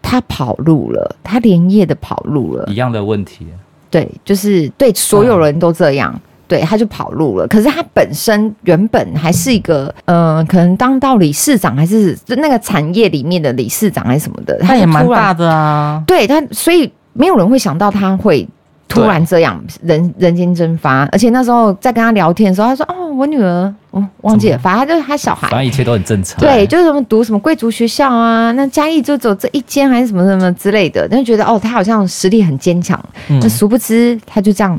[0.00, 3.46] 他跑路了，他连夜的跑路了，一样的问题。
[3.90, 6.18] 对，就是对所有人都这样。
[6.48, 7.46] 对，他就跑路了。
[7.46, 16.02] 可是他本身原本还是一个，嗯、呃，可能当到理事长，还是就那个产业里面的理事长，还是什么的，他也蛮大的啊。
[16.08, 18.48] 对他，所以没有人会想到他会
[18.90, 21.08] 突然这样人人间蒸发。
[21.12, 26.38] 而且那时候在跟他聊天的时候，他说：“哦，我女儿，我忘记了，反正他就是他小孩，反正一切都很正常。
[26.40, 32.98] 对，就是什么读什么贵族学校啊，那嘉义就走这一间还是什么什么之类的，就觉得哦，他好像实力很坚强。
[33.28, 34.78] 嗯那殊不知他就这样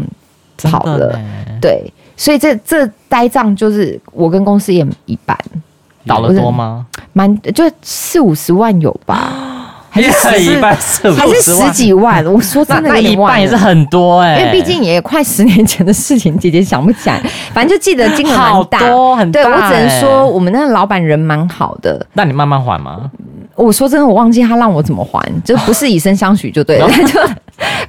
[0.61, 1.19] 跑了，
[1.61, 1.81] 对。”
[2.17, 5.35] 所以这这呆账就是我跟公司也一般，
[6.05, 6.85] 倒了多吗？
[7.13, 9.33] 蛮就四五十万有吧，
[9.91, 12.23] 还是一半四五十万，还是十几万？
[12.31, 17.21] 我说真的，那一半也是很多哎、欸，因为毕竟也快十年前的事情，姐姐想不起来。
[17.53, 19.43] 反正就记得金额蛮大，多很大、欸。
[19.43, 22.05] 对我只能说，我们那个老板人蛮好的。
[22.13, 23.11] 那你慢慢还吗？
[23.55, 26.87] 我说真的，我忘记他让我怎么还，就不是以身相许就对了。
[27.05, 27.19] 就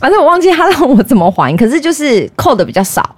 [0.01, 3.09] 反正我忘记他让我怎么还，可是就是扣的比较少。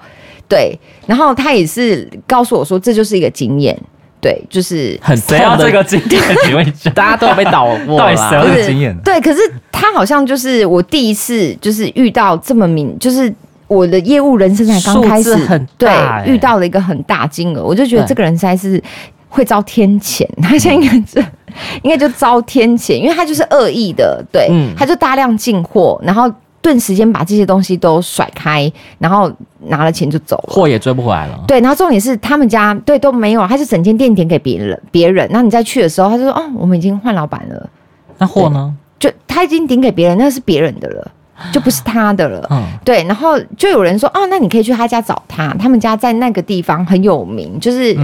[0.46, 3.76] 对，然后他也是告诉我说，这就是一个经验。
[4.24, 6.22] 对，就是很谁要这个经验？
[6.44, 8.96] 请问一下，大家都有被倒过 到底谁要这个经验？
[9.04, 13.30] 对，可是他好像就是我第一次，就是遇到这么明，就是
[13.66, 15.90] 我的业务人生才刚开始，很对，
[16.24, 18.82] 遇到了一个很大金额，我就觉得这个人实在是
[19.28, 20.26] 会遭天谴。
[20.40, 21.28] 他现在应该是
[21.82, 26.32] 应该就遭天谴，因为他就是恶意的，对，嗯、他就大量进货，然后。
[26.64, 29.30] 顿时间把这些东西都甩开，然后
[29.66, 31.38] 拿了钱就走了，货也追不回来了。
[31.46, 35.28] 对，然后重点是他们家对都没有，他是整间店点给别人，别人。
[35.30, 37.68] 那你再去的时候，他就说：“哦，我们已经换老板了。”
[38.16, 38.74] 那货呢？
[38.98, 41.10] 就他已经顶给别人，那是别人的了，
[41.52, 42.46] 就不是他的了。
[42.50, 43.04] 嗯，对。
[43.04, 47.94] 然后就有人说：“哦，那你可以去他家找他，他们家在那个地方很有名，就是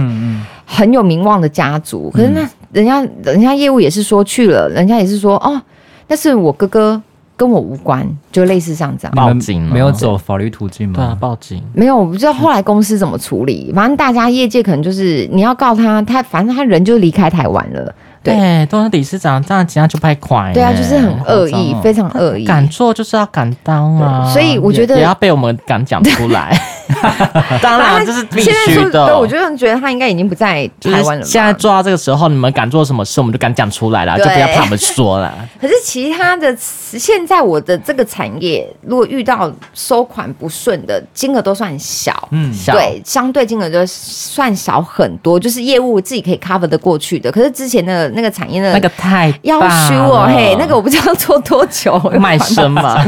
[0.67, 2.11] 很有名望的家族。
[2.13, 5.59] 嗯”可是那人家人家业务也是说去了，人家也是说：“哦。”
[6.05, 7.01] 但是我哥哥
[7.41, 10.93] 跟我无关，就类似像这样报警，没有走法律途径吗？
[10.95, 13.71] 对啊，报警没有，我不知道后来公司怎么处理。
[13.73, 17.91] 反正大家业界可能就是你要告他，他反正他人就离开台湾了。
[18.21, 20.51] 对，都是理事长这样，其他就拍快。
[20.53, 22.45] 对啊，就是很恶意，非常恶意。
[22.45, 24.29] 敢做就是要敢当啊！
[24.31, 26.55] 所以我觉得也要被我们敢讲出来。
[27.61, 29.07] 当然这是必须的。
[29.07, 31.23] 对，我觉得觉得他应该已经不在台湾了。
[31.23, 35.33] 现在做到这个时候，你们敢做什么事，我们就敢讲出来了，就不要怕我们说了。
[35.59, 47.31] 可是其他的，现在我的这个产业，如果遇到收款不顺的金额都算小，嗯，对，相对金额就算小很多，就是业务自己可以 cover 得过去的。
[47.31, 48.11] 可是之前的。
[48.13, 53.01] 那个产业的那个太要虚哦，嘿，那个我不知道做多久，卖身嘛。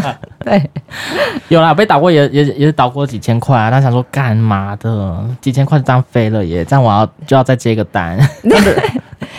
[0.46, 0.70] 对，
[1.48, 3.72] 有啦，被打过也也也是倒过几千块啊。
[3.72, 5.24] 他想说干嘛的？
[5.42, 8.18] 几千块就当飞了耶，这样我要就要再接一个单。
[8.44, 8.60] 对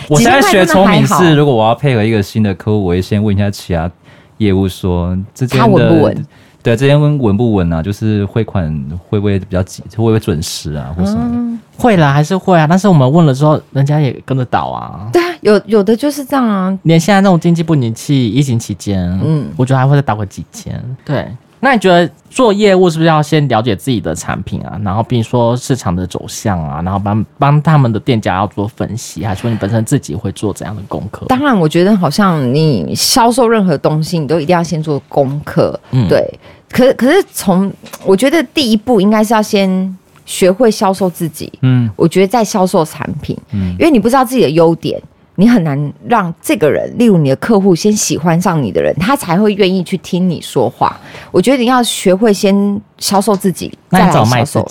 [0.08, 3.90] 我现在学聪明是，如果我要配合一个新的客户，我会先问一下其他
[4.38, 6.26] 业务说，这间的他稳不稳？
[6.64, 7.82] 对，这间稳不稳啊？
[7.82, 8.66] 就是汇款
[9.06, 9.82] 会不会比较急？
[9.90, 10.94] 会不会准时啊？
[10.96, 11.20] 或什么？
[11.30, 12.66] 嗯、会啦，还是会啊？
[12.66, 15.10] 但是我们问了之后，人家也跟着倒啊。
[15.12, 16.76] 对啊，有有的就是这样啊。
[16.84, 20.82] 连现在那种经济不景气、疫情期间，嗯，我觉得还会再倒个几千。
[21.04, 21.28] 对，
[21.64, 24.78] 那你觉得做业务是不是要先了解自己的产品啊？
[24.84, 31.24] 然后比如说市场的走向啊，然后帮帮他们的店家要做分析，还是说你本身自己会做怎样的功课？
[31.26, 35.80] 当然，我觉得好像你销售任何东西，你都一定要先做功课。
[35.92, 36.22] 嗯，对。
[36.70, 37.72] 可可是从
[38.04, 39.96] 我觉得第一步应该是要先
[40.26, 45.00] 学会销售自己，嗯，我觉得在销售产品，嗯，因为你不知道自己的优点，
[45.36, 50.98] 你很难让这个人，例如你的客户先喜欢上你的人，他才会愿意去听你说话。
[51.30, 54.66] 我觉得你要学会先销售自己，再来销售。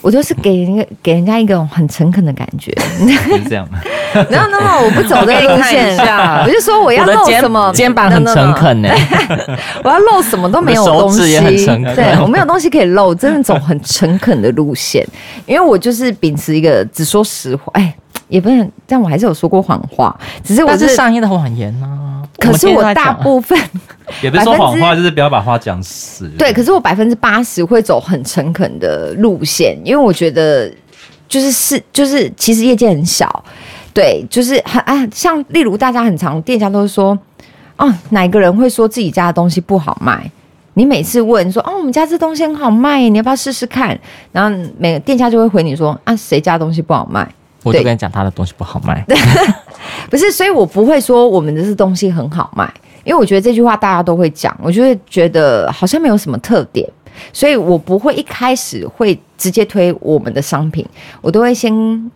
[0.00, 2.72] 我就是给人家给人家一个很诚恳的感觉，
[3.36, 3.80] 是这样吗？
[4.30, 5.98] 然后那么我不走这个路线，
[6.44, 8.88] 我就说我要露什么肩膀很诚恳呢，
[9.82, 11.36] 我要露什么都没有东西，
[11.96, 15.04] 对我没有东西可以露，真的走很诚恳的路线，
[15.46, 17.92] 因为我就是秉持一个只说实话，哎，
[18.28, 22.22] 也不能，但我还是有说过谎话，只是我是商业的谎言呢。
[22.38, 23.58] 可是我大部分
[24.22, 26.28] 也不是说谎话，就是不要把话讲死。
[26.38, 30.72] 对，可是我百分之八十会走很诚恳的路线，因为我觉得
[31.28, 33.44] 就是是就是其实业界很小，
[33.92, 37.18] 对，就是很啊，像例如大家很常店家都是说，
[37.76, 40.30] 哦，哪个人会说自己家的东西不好卖？
[40.74, 43.98] 你每次问说，哦，我们家这东西很好卖，你要不要试试看？
[44.30, 47.28] 然后每个店家就会回你说，啊，谁家的东西不好卖？
[47.68, 49.04] 我就跟你讲，他的东西不好卖。
[50.10, 52.72] 不是，所以我不会说我们的这东西很好卖，
[53.04, 56.88] 因为我觉得这句话大家都会讲，我就会觉得好像没有什么特点，
[57.32, 60.86] 所以我不会一开始会直接推我们的商品，
[61.20, 62.10] 我都会先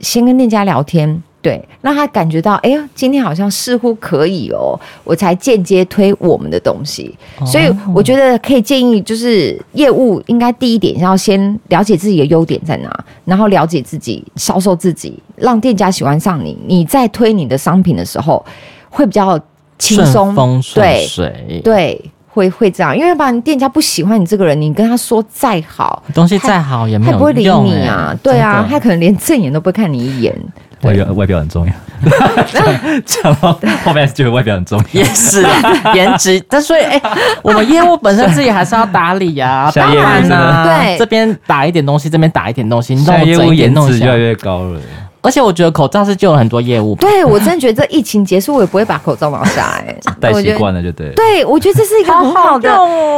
[0.00, 15.18] 先跟店家聊天，对，让他感觉到，哎呀，今天好像似乎可以哦，我才间接推我们的东西，所以我觉得可以建议，就是业务应该第一点要先了解自己的优点在哪，然后了解自己，销售自己。
[15.36, 18.44] 让店家喜欢上你，你在推你的商品的时候
[18.90, 19.40] 会比较
[19.78, 30.34] 轻松，顺风顺水，对对，会会这样，因为不然店家不喜欢你这个人，你跟他说再好，东西再好也没有用，他不会理你啊，对啊，他可能连正眼都不会看你一眼。
[30.82, 31.72] 外表外表很重要，
[33.04, 33.52] 讲到
[33.84, 35.52] 后面觉得外表很重要，也是啊，
[35.94, 36.42] 颜值。
[36.48, 36.98] 但所以，哎，
[37.42, 44.80] 我们业务本身自己还是要打理呀，当然呢，对，这边打一点东西，这边打一点东西，你懂我业务颜值越来越高了。
[45.22, 46.94] 而且我觉得口罩是救了很多业务。
[46.96, 49.94] 对，我真的觉得这疫情结束，我也不会把口罩拿下来。
[50.20, 51.10] 戴习惯了就对。
[51.14, 52.68] 对，我觉得这是一个很好的，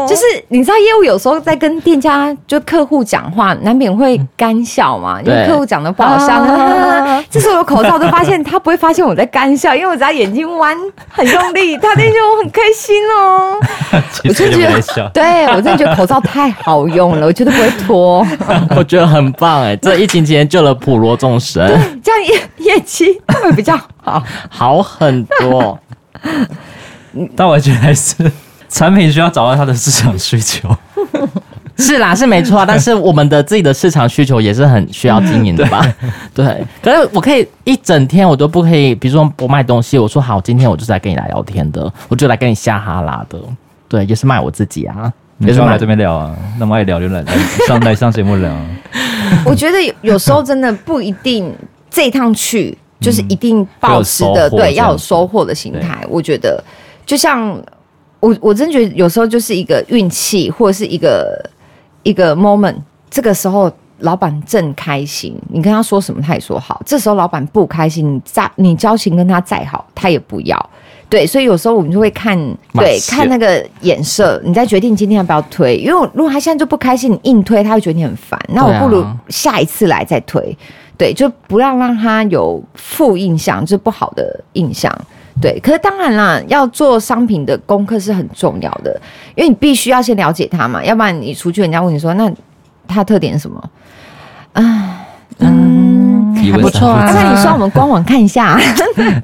[0.08, 6.44] 就是你知道业务有时候在跟店家就客户讲话，难免会干笑嘛，因为客户讲的不好笑。
[7.30, 10.76] 这时候有口罩，就发现他不会发现我在干笑，因为我只要眼睛弯
[11.08, 13.58] 很用力，他那种很开心哦。
[14.28, 18.26] 我真的觉得，对我真的觉得口罩太好用了，我觉得不会脱。
[18.76, 21.70] 我觉得很棒哎，这疫情期间救了普罗众生。
[22.02, 25.78] 这样业业绩会比较好，好很多。
[27.36, 28.30] 但我觉得还是
[28.68, 30.68] 产品需要找到它的市场需求。
[31.78, 32.64] 是啦，是没错。
[32.68, 35.82] 但是我们的自己的市场需求也是很需要经营的吧？
[36.34, 36.66] 对，对。
[36.82, 39.98] 可是我可以一整天我都不可以，比如说不卖东西。
[39.98, 43.38] 我说好，今天我就是来跟你来聊天的，我就来跟你瞎哈拉的。
[43.88, 47.34] 对，也是卖我自己啊，你也是来这边聊啊，那么爱聊就来来
[47.66, 48.66] 上来上节目聊啊。
[49.44, 51.52] 我觉得有有时候真的不一定
[51.92, 56.04] 这一趟去就是一定保持的、嗯、对要有收获的心态。
[56.08, 56.62] 我觉得
[57.04, 57.60] 就像
[58.20, 61.50] 我我真觉得有时候就是一个运气或者是一个
[62.02, 62.76] 一个 moment，
[63.10, 66.80] 这个时候老板正开心，你跟他说什么他也说好。
[66.86, 70.70] 这时候老板不开心，你再你交情跟他再好，他也不要。
[71.08, 72.38] 对，所以有时候我们就会看，
[72.72, 75.76] 对，看那个眼色，你再决定今天要不要推。
[75.76, 78.40] 因为如果他现在就不开心，你硬推，他会觉得你很烦。
[78.48, 80.56] 那我不如下一次来再推，
[81.02, 84.96] 对，就不要让他有负印象，就是不好的印象。
[85.40, 89.00] 对，可是当然啦，要做商品的功课是很重要的，
[89.34, 92.30] 因为你必须要先了解他嘛，要不然你出去，人家问你说，那
[92.86, 93.70] 他特点是什么？
[94.52, 95.04] 啊，
[95.38, 95.90] 嗯。
[96.52, 98.60] 还不错啊，那你上我们官网看一下，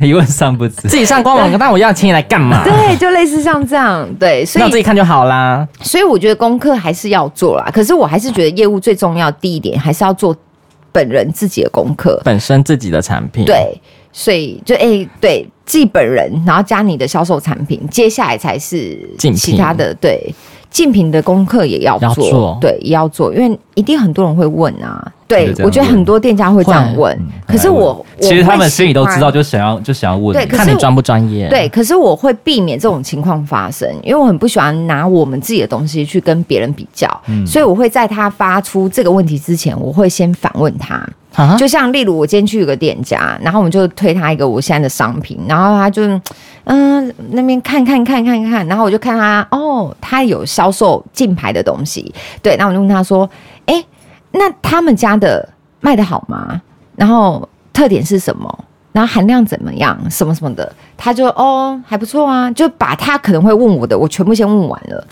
[0.00, 2.62] 一问三不知，自己上官网，但我要请你来干嘛？
[2.64, 5.66] 对，就类似像这样，对，所以那自己看就好啦。
[5.82, 10.34] 所以我觉得功课还是要做啦，可是我还是觉得业务最重要第一点还是要做
[10.92, 13.44] 本人自己的功课，本身自己的产品。
[13.44, 13.80] 对，
[14.12, 18.98] 所以就哎、欸，对，自己本人，然后加你的销售产品，接下来才是
[19.34, 20.34] 其他的，对。
[20.70, 25.12] 竞品的功课也要做，要做，对，也要做，因为一定很多人会问啊。
[25.28, 31.48] 对，我觉得很多店家会这样问，嗯、可是我，其实他们心里都知道，就想要就想要问，对，看你专不专业。
[31.50, 41.06] 对，可是我会避免这种情况发生，因为我很不喜欢拿我们自己的东西去跟别人比较，嗯、所以我会在他发出这个问题之前，我会先反问他。
[41.56, 46.02] 就像例如我今天去一个店家，然后我们就推他一个我现在的商品，然后他就
[46.64, 52.12] 嗯那边看看看看看，然后我就看他哦，他有销售竞牌的东西，
[52.42, 53.28] 对，那我就问他说，
[53.66, 53.84] 哎，
[54.32, 55.48] 那他们家的
[55.80, 56.60] 卖的好吗？
[56.96, 58.64] 然后特点是什么？
[58.92, 59.98] 然后含量怎么样？
[60.10, 65.06] 什么什么的，他就哦还不错啊，就把他可能会问我的，我全部先问完了，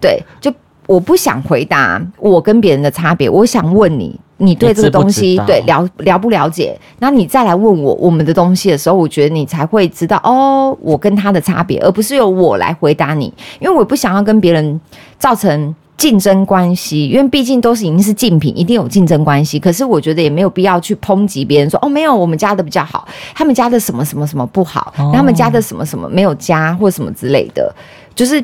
[0.00, 0.52] 对，就
[0.86, 4.18] 我不想回答我跟别人的差别，我想问你。
[4.42, 6.74] 你对这个东西对了了不了解？
[6.98, 14.80] 那你再来问我我们的东西的时候，我觉得你才会知道哦，我跟他的差别，而不是由我来回答你，因为我不想要跟别人
[15.18, 19.60] 造成竞争关系，因为毕竟都是已经是竞品，一定有竞争关系。
[19.60, 27.70] 可是我觉得也没有必要去抨击别人说哦，没有我们家的比较好，他们家的什么什么什么不好，他们家的什么什么没有加或什么之类的，
[28.14, 28.42] 就是。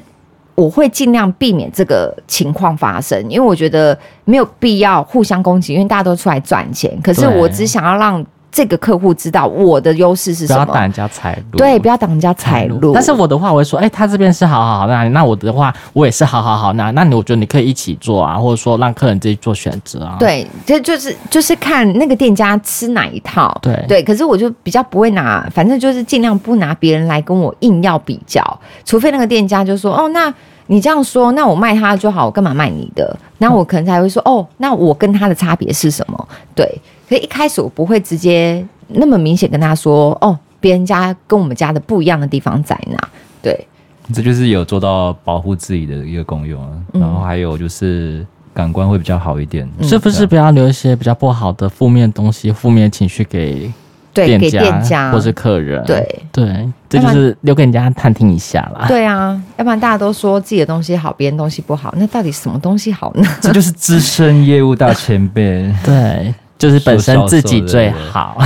[0.57, 6.99] 我会尽量避免这个情况发生，因为我觉得没有必要互相攻击，因为大家都出来赚钱。
[7.03, 8.25] 可是我只想要让
[8.57, 11.59] 这个客户知道我的优势是什么，不要挡人家财路。
[11.59, 12.95] 对，不要挡人家财路。
[12.95, 20.16] 但是我的话，我会说，哎、欸，他这边是好好好，那那我的话，我也是好好好，那那你我觉得你可以一起做啊，或者说让客人自己做选择啊。
[20.19, 23.55] 对，这就是就是看那个店家吃哪一套。
[23.61, 28.42] 对对，可是我就比较不会拿，反正就是尽量不拿别人来跟我硬要比较，
[28.87, 30.33] 除非那个店家就说，哦，那。
[30.69, 33.16] 你这样说，那我卖他就好，我干嘛卖你的？
[33.38, 36.29] 那我可能才会说，哦，那我跟他的差别是什么？
[36.57, 36.69] 对，
[37.09, 43.09] 所以一开始我不会直接那么明显跟他说，哦，别人家跟我们家的不一样的地方在哪？
[43.42, 43.66] 对，
[44.12, 46.71] 这就是有做到保护自己的一个功用啊。
[46.92, 53.71] 然后还有就是感官会比较好一点，嗯、是不是不要留一些比较不好的负面东西、负面情绪给？
[54.12, 58.87] 对，给店家或是客人，对对，这就是留给人家探听一下啦。
[58.88, 63.29] 对啊，要不然大家都说自己的东西好，别人东西不好，那到底什么东西好呢？
[63.42, 68.37] 这就是资深业务大前辈， 对，就是本身自己最好。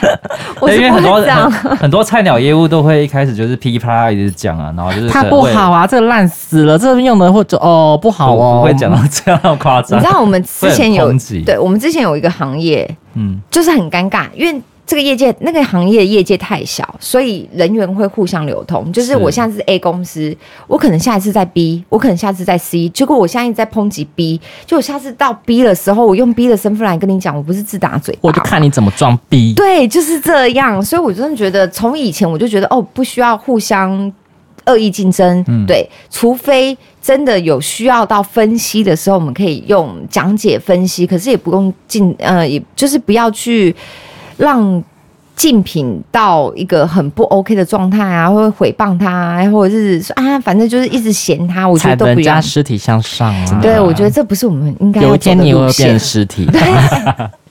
[0.60, 9.98] 我因为很多很，很多菜鸟业务都会一开始就是噼里啪啦一直讲啊，然后就是他不好啊，这个烂死了，这边用的或者哦不好哦，不会讲到这样夸张。
[9.98, 11.12] 你知道我们之前有
[11.44, 14.60] 对，我们之前有一个行业，嗯，就是很尴尬，因为。
[14.90, 18.92] 这个业界那个行业业界太小，所以人员会互相流通。
[18.92, 22.88] 就是我现在是 A 公司，我可能下一次在 B，我可能下次在 C。
[22.88, 29.54] 结果我现在一直在抨击 B，就我下次到 B 的时候，我用 B 的身份来跟你讲，我不是自打嘴巴，我就看你怎么装 B。
[29.54, 30.82] 对，就是这样。
[30.82, 34.12] 所以我真的觉得，从以前我就觉得，哦，不需要互相
[34.66, 35.44] 恶意竞争。
[35.46, 43.72] 嗯，对，除非真的有需要到分析的时候，我们可以用讲解分析，可是也不用进，呃，也就是不要去。
[44.40, 44.82] 让
[45.36, 52.40] 竞品到一个很不 OK 的状态啊，或者诽谤他，啊或者是说啊，反正就是一直嫌他，我觉得都不要。
[52.40, 53.58] 尸体向上啊！
[53.62, 56.46] 对，我觉得这不是我们应该有一天你会变尸体。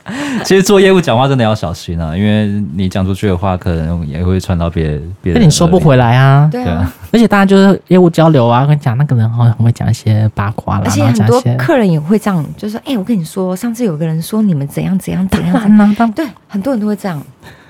[0.10, 5.42] 对 其实做业务讲话真的要小心啊，因为你讲出去的话，可能也会传到别别人。
[5.42, 6.48] 那你收不回来啊。
[6.52, 6.92] 对啊。
[7.12, 10.84] 而且大家就是业务交流啊，跟你讲那个人好像很会讲一些八卦啦。
[10.86, 15.96] 而且很多客人也会这样，就是说，哎、欸，我跟你说，上次有个人说你们怎样怎样怎样怎样。
[15.96, 17.21] 当对，很多人都会这样。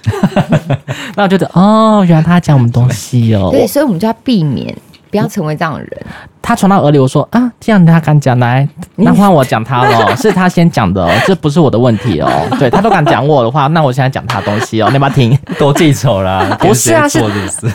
[1.16, 3.50] 那我觉得，哦，原来他讲我们东西哦。
[3.52, 4.76] 对，所以我们就要避免，
[5.12, 6.06] 不要成为这样的人。
[6.50, 12.28] 他传到耳里，我说啊，这样他敢讲来，那换我讲他了， 是他先讲的，这不是我的问题哦。
[12.58, 15.38] 对他都敢讲我的话，那我现在讲他东西哦，你要不要听？
[15.60, 17.68] 都记仇了， 不是啊，是，是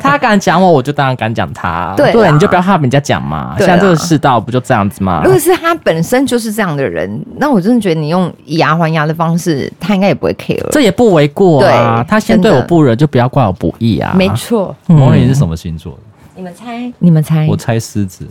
[0.00, 1.92] 他敢讲我，我就当然敢讲他。
[1.98, 3.54] 对，对，你就不要怕人家讲嘛。
[3.58, 5.20] 现在这个世道不就这样子吗？
[5.22, 10.66] 如果是他本身就是这样的人，那我真的觉得你用以牙还牙的方式，他应该也不会 care。
[10.70, 12.02] 这也不为过啊。
[12.08, 14.14] 他先对我不仁，就不要怪我不义啊。
[14.16, 14.74] 没错。
[14.86, 15.98] 王林是什么星座的？
[16.38, 16.92] 你们猜？
[17.00, 17.48] 你们猜？
[17.48, 18.24] 我猜狮子，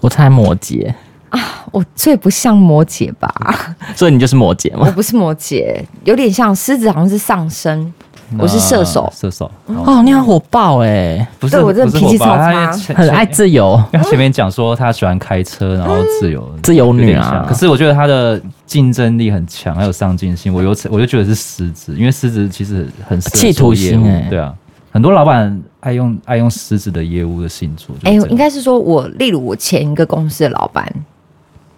[0.00, 0.94] 我猜摩羯
[1.30, 1.40] 啊！
[1.72, 3.34] 我最不像摩羯吧？
[3.96, 4.84] 所以你就是摩羯吗？
[4.86, 7.92] 我不是摩羯，有点像狮子，好像是上升。
[8.38, 9.50] 我是射手，射手。
[9.66, 11.26] 哦，你好火爆哎！
[11.40, 13.82] 不是，我这脾气超差，很爱自由。
[13.92, 17.44] 他前面讲说他喜欢开车，然后自由，自由女啊。
[17.48, 20.54] 可是我觉得他的竞争力很强，还有上进心。
[20.54, 24.28] 我有，我就觉得是狮子，因为狮子其实很企图心哎。
[24.30, 24.54] 对啊。
[24.92, 30.86] 很多老板爱用爱用狮子的业务的星座，哎、欸，应该是说我，例如我前一个公司的老板，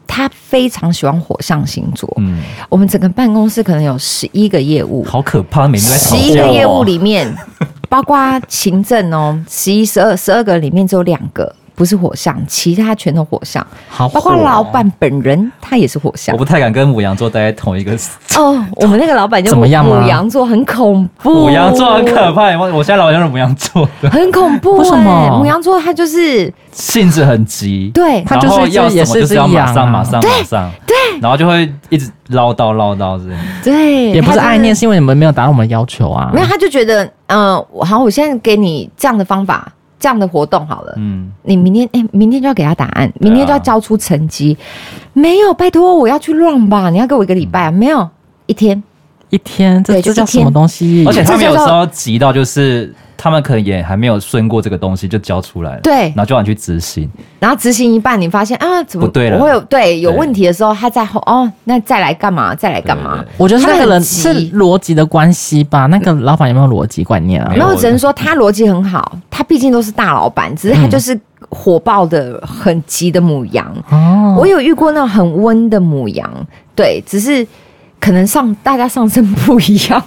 [0.06, 2.12] 他非常喜欢火象星座。
[2.18, 7.32] 嗯，我们整个办公室可能有十一个业务，好可怕，每天在十一个业务里面，
[7.88, 11.54] 包括行政哦，十一、十二、十二个里面只有两个。
[11.82, 16.32] 不是火象，其他全都火象，好火哦、包括老板本人，他也是火象。
[16.32, 17.92] 我不太敢跟母羊座待在同一个。
[18.36, 19.84] 哦，我们那个老板就怎么样？
[19.84, 22.56] 母羊座很恐怖，母羊座很可怕。
[22.56, 24.78] 我我现在老板就是母羊座的，很恐怖、欸。
[24.78, 25.40] 为什么？
[25.42, 33.40] 牡羊座他就是性子很急，对，他就是要什么就是要马上马上马上，对，然后就会一直唠叨唠叨这样。
[33.64, 36.30] 对，也不是爱念，是因为你们没有达到我们要求啊。
[36.32, 39.66] 没有，他就觉得，嗯、呃，好，我现在给你这样的方法。
[40.02, 48.10] 这样的活动好了，嗯，你明天哎、欸，明天就要给他答案，明天就要交出成绩，啊、没有，拜托，我要去 run 吧，你要给我一个礼拜啊，没有，
[48.46, 48.82] 一天，
[49.32, 51.04] 一天，这这叫什么东西？
[51.06, 52.94] 而且他们有时候急到就是。
[53.14, 57.08] 他们可能也还没有顺过这个东西就交出来了，对，然后就让你去执行，
[57.38, 59.38] 然后执行一半，你发现啊，怎么不对了？
[59.38, 62.52] 会有对有问题的时候，他在后哦，那再来干嘛？
[62.52, 63.24] 再来干嘛？
[63.36, 65.86] 我觉得那个人是逻辑的关系吧。
[65.86, 67.54] 那个老板有没有逻辑观念啊？
[67.56, 71.16] 那我只能说他逻辑很好，他毕竟都是大老板，只是他就是
[71.48, 73.72] 火爆的很急的母羊。
[73.90, 76.28] 哦，我有遇过那种很温的母羊，
[76.74, 77.46] 对，只是。
[78.02, 80.02] 可能上大家上身不一样，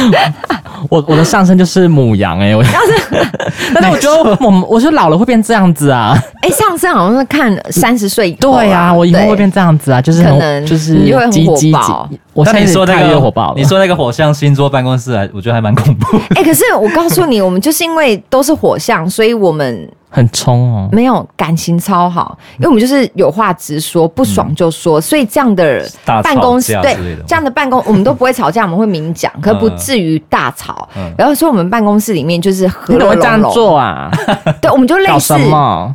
[0.90, 3.30] 我我的上身就是母羊哎、欸，我但是
[3.74, 12.06] 但是我觉得我我是老了会变这样子啊，哎、欸、上身好像是看三十岁以后、啊，对呀、啊，我以后会变这样子啊，就是可能就是你就会很火爆。
[12.36, 16.16] 我现在说那个火爆，你说那个火象星座办公室还我觉得还蛮恐怖。
[16.36, 19.88] 哎、欸，可是我告诉你，我们就是因为都是火象，所以我们。
[20.08, 25.84] 很冲哦，没有感情超好，因为我们就是有话直说，不爽就说，所以这样的
[26.22, 30.88] 办公室对这样的办公， 我们都不会吵架，我们会明讲，可不至于大吵。
[31.18, 34.10] 然后说我们办公室里面就是和乐融融，这样做啊？
[34.62, 35.34] 对，我们就类似，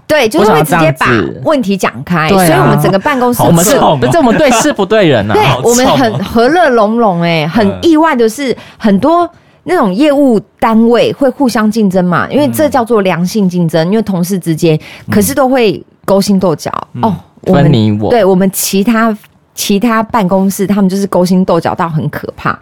[0.05, 1.07] 对，就是会直接把
[1.43, 5.33] 问题讲开，所以我们整个办公室我们是，不是我们对事不对人啊？
[5.33, 9.29] 对，我们很和乐融融，哎，很意外的是很多。
[9.63, 12.27] 那种业务单位会互相竞争嘛？
[12.31, 14.79] 因为这叫做良性竞争，因为同事之间，
[15.11, 17.15] 可是都会勾心斗角、嗯、哦。
[17.43, 19.15] 分你我，对我们其他
[19.53, 22.57] 其他办公室，他们就是勾心斗角到很可怕。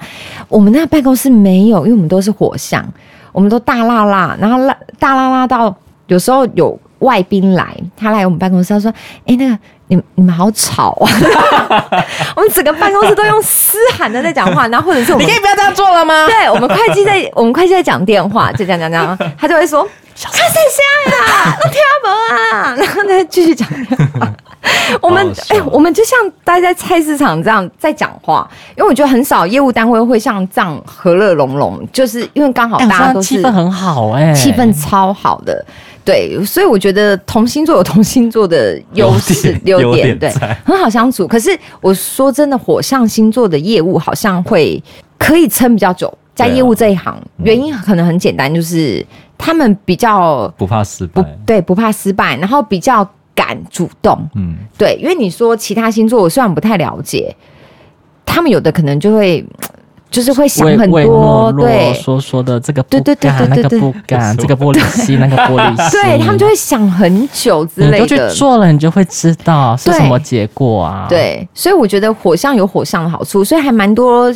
[0.49, 2.85] 我们那办公室没有，因为我们都是火象，
[3.31, 5.73] 我们都大辣辣，然后辣大辣辣到
[6.07, 8.91] 有时候有外宾来，他来我们办公室，他说
[9.23, 9.57] ：“哎、欸，那个。”
[9.89, 11.09] 你们你们好吵啊！
[12.37, 16.27] 我们整个办公室都用嘶喊的在讲话， 然后或者是我们你可以不要这样做了吗？
[16.27, 23.85] 对，我们会计在 我们会计在讲电话，就这样讲讲，他就会说看谁谁啊，都听不懂啊，然后再继续讲电
[24.19, 24.31] 话。
[25.01, 35.65] 我们哎、欸，我们就像待在菜市场这样在讲话，因为我觉得很少业务单位会像这样和乐融融，就是因为刚好大家都是、欸、气氛很好哎、欸，气氛超好的。
[36.05, 40.29] 对，所以我觉得同星座有同星座的优势优点，对，
[40.65, 41.27] 很好相处。
[41.27, 44.81] 可是我说真的，火象星座的业务好像会
[45.17, 49.05] 可以撑比较久，在业务这一行，原因可能很简单，就是
[49.37, 57.35] 他们比较不怕失败，对，不怕失败，然后比较敢主动，嗯，对，因为你说其他星座，我虽然不太了解，
[58.25, 59.45] 他们有的可能就会。
[60.11, 67.97] 就是会想很多，对，说说的这个不敢， 那个不敢，这个玻璃心，那个玻璃心，对，他们就会想很久之类的。
[67.97, 71.05] 你都去做了，你就会知道是什么结果啊。
[71.07, 74.33] 对，所以我觉得火象有火象的好处，所以还蛮多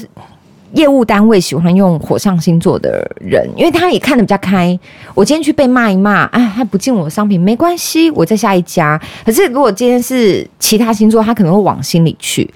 [0.73, 4.79] 业务单位喜欢用火象星座的人，因为他也看得比较开。
[5.15, 9.01] 我今天去被骂一骂，哎，他不进我的商品没关系，我在下一家。
[9.25, 12.47] 可是如果今天是其他星座，他可能会往心里去。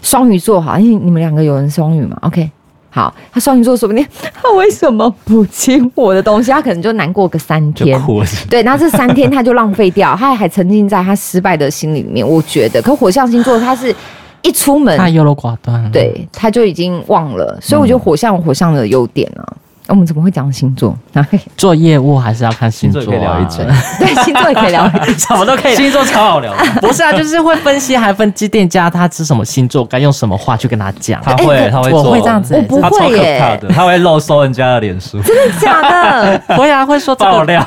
[0.00, 2.50] 双鱼座好，因为你们两个有人双鱼嘛？OK。
[2.94, 6.50] 好，他双鱼座说不定 他为什么不亲我的东西？
[6.52, 7.98] 他可能就难过个三天，
[8.50, 12.26] 对，那这三天他就浪费掉， 他还沉浸在他失败的心里面。
[12.26, 13.94] 我觉得，可火象星座他是
[14.42, 19.42] 一出门他优柔寡断，对，他就已经忘了，所以我觉得火象有火象的优点啊。
[19.88, 20.96] 我们怎么会讲星座？
[21.56, 23.66] 做业务还是要看星座，啊，可以聊一整。
[23.98, 25.74] 对，星座也可以聊一整， 什么都可以。
[25.74, 31.20] 星座超好聊，不是啊，就是会分析，还分析店家他是什么星座，该用什么话去跟他讲。
[31.22, 33.38] 他会，他会做，我会这样子，我不会耶。
[33.38, 36.40] 他超可怕的，他会漏搜人家的脸书，真的假的？
[36.56, 37.66] 会啊，会说爆料。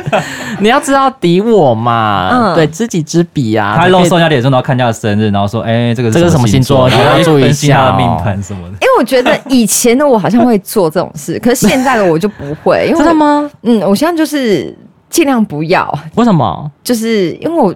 [0.60, 3.74] 你要知道敌我嘛，嗯，对，知己知彼啊。
[3.76, 6.88] 他露送人家脸书，然后看人家的生日，然后说，哎，这个这个什么星座？
[6.88, 8.74] 你要注意一下他的命盘什么的。
[8.74, 12.86] 因为我觉得以前的我好像会做这种事， 可是现在的我就不会。
[12.86, 13.50] 因为真的吗？
[13.62, 14.76] 嗯，我现在就是
[15.10, 15.86] 尽量不要。
[16.14, 16.70] 为什么？
[16.82, 17.74] 就是因为我。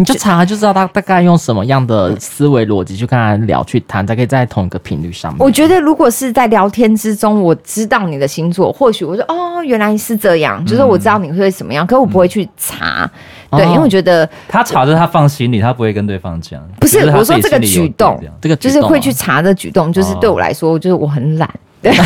[0.00, 5.38] 你就查就知道他大概用什么样的思维逻辑去跟他聊去谈，才可以在同一个频率上面。
[5.38, 13.10] 我觉得如果是在聊天之中，我知道你的星座，或许我说哦，原来是这样，嗯、就是我知道你会怎么样，可是我不会去查，
[13.50, 16.58] 嗯、对，因为我觉得他查着他放心里，他不会跟对方讲。
[16.80, 21.46] 不是，我说这个举动，这个就是会去查的举动，就是对我来说，就是我很懒。
[21.82, 21.96] 对，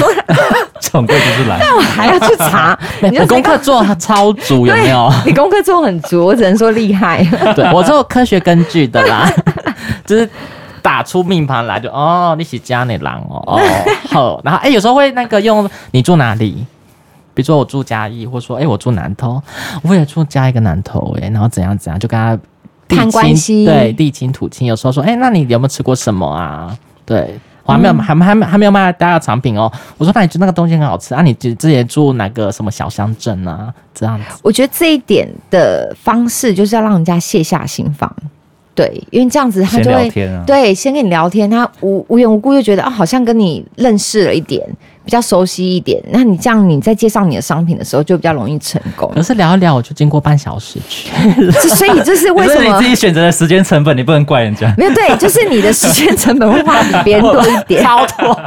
[0.81, 2.79] 总归就是懒，但我还要去查。
[3.03, 5.13] 你功课做超足，有没有？
[5.27, 7.25] 你功课做很足，我只能说厉害。
[7.57, 9.29] 对，我做科学根据的啦，
[10.07, 10.29] 就是
[10.81, 13.61] 打出命盘来就哦，你是家里狼哦哦
[14.11, 16.65] 好，然后哎、欸，有时候会那个用你住哪里，
[17.35, 19.43] 比如说我住嘉义，或者说哎、欸、我住南投，
[19.83, 22.39] 我也住嘉义跟南投哎，然后怎样怎样，就跟他
[22.89, 26.77] 谈关系，对，地亲土亲，有时候说哎、欸，那你有没有吃过什么啊？
[27.05, 27.41] 对。
[27.65, 29.71] 我还没有，还没，还没，还没有卖大家的产品哦。
[29.97, 31.23] 我说，那你觉得那个东西很好吃啊？
[31.23, 33.73] 你之之前住哪个什么小乡镇啊？
[33.95, 38.15] 这样子，我觉得这一点的方式就是要让人家卸下心防。
[38.75, 40.11] 对，因为这样子他就会
[40.45, 44.61] 对先跟你聊天，他无无缘无故就觉得啊，好像跟你认识了一点，
[45.05, 46.03] 比较熟悉一点。
[46.11, 49.11] 那你这样你在介绍你的商品的时候就比较容易成功。
[49.15, 51.11] 可是聊一聊，我就经过半小时去，
[51.69, 54.75] 所以这是为什么你自己选择的时间成本，你不能怪人家。
[54.79, 58.41] 没有对，就是你的时间成本会花比别人多一点，超多。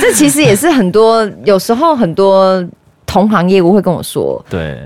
[0.00, 2.64] 这其实也是很多，有时候很多
[3.06, 4.80] 同行业务会跟我说，对。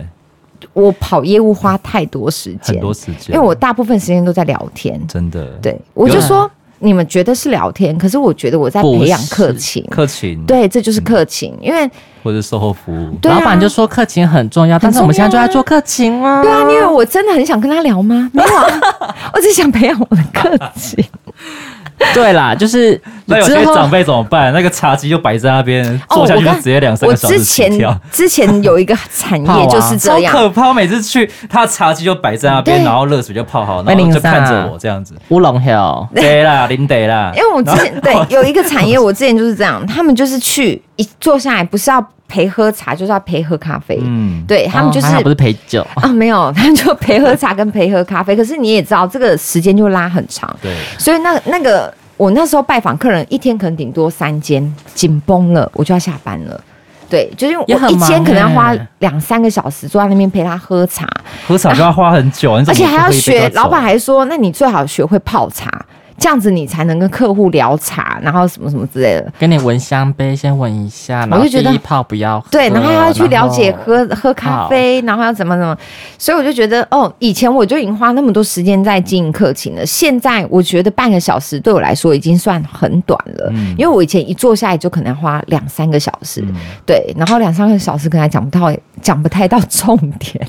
[0.74, 4.98] 我跑业务花太多时间，很多时间，因为我大部分时间都在聊天。
[5.06, 6.50] 真的，对，我就说
[6.82, 11.88] 你们觉得是聊天，可是我觉得我在培养客情，客情，对，这就是客情，因为
[12.22, 16.42] 或者售后服务，老板就说客情很重要，但是我们现在就在做客情啊。
[16.42, 18.28] 对啊，因为我真的很想跟他聊吗？
[18.32, 21.04] 没有啊， 我只想培养我的客情。
[22.14, 24.52] 对啦，就是 那有些长辈怎么办？
[24.52, 27.90] 那个茶几就摆在那边，坐下去就直接两三个小时起跳。
[27.90, 30.72] 我之前之前有一个产业 就是这样，好可怕。
[30.72, 35.14] 每次去，他茶几就摆在那边，然后热水就泡好，然后就看着我这样子。
[35.28, 37.30] 乌龙 hill，对啦，林得啦。
[37.36, 43.98] 因为我之前对有一个产业，我之前就是这样，他们就是去一坐下来，不是要陪喝茶，就是要陪喝咖啡。
[44.02, 48.36] 嗯，对他们就是不是陪酒啊，没有， 他们就陪喝茶跟陪喝咖啡。
[48.36, 50.54] 可是你也知道，这个时间就拉很长。
[50.62, 51.92] 对，所以那那个。
[52.18, 54.62] 我那时候拜访客人，一天可能顶多三间，
[54.94, 56.60] 紧绷了，我就要下班了。
[57.10, 61.08] 对，就是我一天可能要花两三个小时坐在那边陪他喝茶，
[61.48, 63.50] 喝茶就要花很久，而且还要学。
[63.54, 65.68] 老板还说，那你最好学会泡茶。
[66.18, 69.32] 这样子你才能跟客户聊茶，然后什么什么之类的。
[69.38, 72.48] 跟你闻香杯，先闻一下，然后第一泡不要喝。
[72.50, 75.76] 对，然后还要去了解喝喝咖啡，然后要怎么怎么。
[76.18, 79.84] 所以我就觉得，哦，以前我就已经花那么多时间在经营客情了。
[79.84, 86.54] 现在我觉得半个小时对我来说已经算很短了，嗯、因为我以前一坐下来就可能要花两三个小时，嗯、
[86.86, 90.46] 对，然后两三个小时可能还讲不到，讲不太到重点。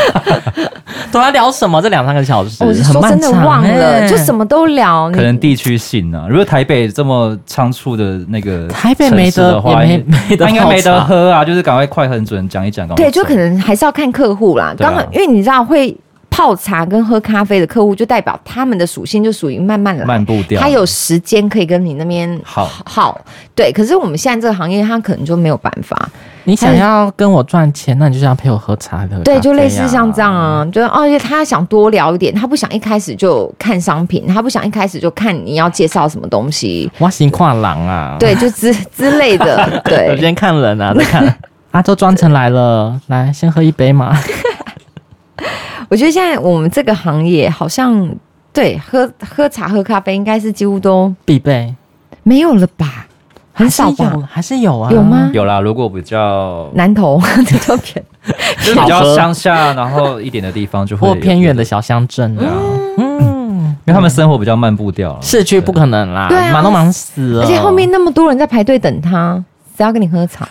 [1.12, 1.80] 都在聊什么？
[1.82, 5.10] 这两三个小时，我是说真的忘了，就什么都聊。
[5.10, 10.04] 可能地区性啊，如果台北这么仓促的那个台北没得的话，应
[10.38, 12.86] 该没得喝啊，就是赶快快很准讲一讲。
[12.94, 14.74] 对，就可能还是要看客户啦。
[14.78, 15.96] 刚好因为你知道会
[16.30, 23.20] 泡茶跟喝咖啡的客户，就代表他们的属性就属于慢慢来，慢步调，他有时间可以跟你那边好好。
[23.54, 26.08] 对，可是我们现在这个行业，他可能就没有办法。
[26.44, 29.20] 你想要跟我赚钱，那你就是要陪我喝茶的。
[29.20, 36.90] 对，就类似像这样啊，就哦，因为他想多聊一点，他不想一开始就看商品，他不想一开始就看你要介绍什么东西。
[36.98, 39.82] 我心跨廊啊，对，就之之类的。
[39.84, 41.38] 对，我 先看人啊，再看。
[41.72, 44.16] 阿周专程来了，来先喝一杯嘛。
[45.90, 48.08] 我觉得现在我们这个行业好像
[48.52, 51.74] 对喝喝茶喝咖啡应该是几乎都必备，
[52.22, 53.08] 没有了吧？
[53.52, 54.16] 很少吧？
[54.30, 54.88] 还是有啊？
[54.92, 55.28] 有吗？
[55.34, 55.60] 有啦。
[55.60, 58.04] 如果比较南投 这边，
[58.64, 62.46] 就比较乡下，然后一点的地方就会，或偏远的小乡镇啊。
[62.96, 69.44] 嗯，因为他们生活比较慢步调，市区不可能啦，对啊忙都忙死了，而且后面那么多人在排队等他，
[69.76, 70.46] 谁要跟你喝茶？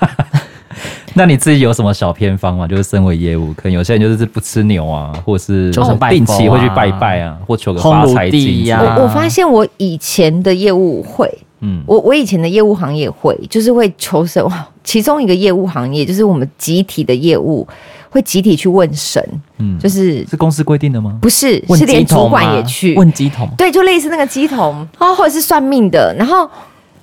[1.20, 2.66] 那你自己有什么小偏方吗？
[2.66, 8.96] 就是身为业务，可能有些人就是不吃牛啊，或是求神拜佛啊定期会去拜拜啊，或求个发财金呀。
[8.96, 14.42] 我我发现我以前的业务会，嗯，我我以前的业务行业会，就是会求神。
[14.46, 17.68] 哇，其中一个业务行业就是我们集体的业务
[18.10, 19.22] 会集体去问神，
[19.58, 21.18] 嗯，就是是公司规定的吗？
[21.22, 26.50] 不是，是连主管也去问鸡童，对，就类似那个鸡童，哦，或者是算命的，然后。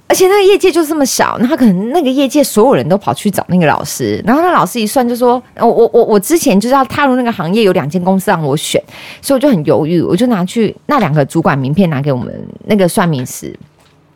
[0.08, 8.80] 而且那个业界就这么小，那他可能那个业界所有人都跑去找那个老师，然后那老师一算就说：“我我我我之前就是要踏入那个行业，有两间公司让我选，
[9.20, 12.32] 所以我就很犹豫，我就拿去那两个主管名片拿给我们
[12.66, 13.52] 那个算命师。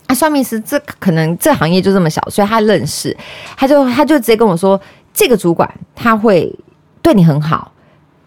[0.07, 3.17] 啊，算命师这可能这行业就这么小，所以他认识，
[3.57, 4.81] 他就他就直接跟我说，
[5.13, 6.53] 这个主管他会
[7.03, 7.73] 对你很好，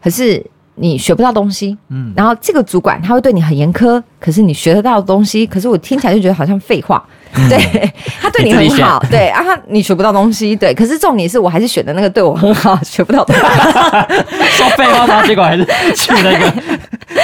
[0.03, 0.45] 可是
[0.75, 1.77] 你学不到东西。
[1.87, 7.01] 嗯，然后这个主管他会对你很严苛，可是你学得到的东西，可是我听起来就觉得好像废话。”
[7.49, 10.73] 对，他对你很好，对啊，你学不到东西，对。
[10.73, 13.41] 可是重点是我还是选的那个对我很好， 学不到东西。
[14.55, 15.25] 说废话吗？
[15.25, 15.65] 结果还是
[15.95, 16.53] 去那个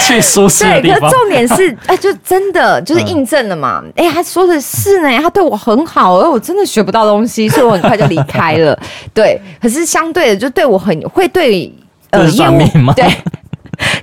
[0.02, 1.00] 去舒适的地方。
[1.00, 3.84] 对，可重点是，哎，就真的就是印证了嘛？
[3.96, 8.78] 哎、嗯，他说的是呢，他对我很好，而我真的学不到东西，所以我很快就离开了。
[9.14, 11.72] 对，可是相对的，就对我很会对
[12.10, 12.94] 呃业务吗？
[12.96, 13.06] 对。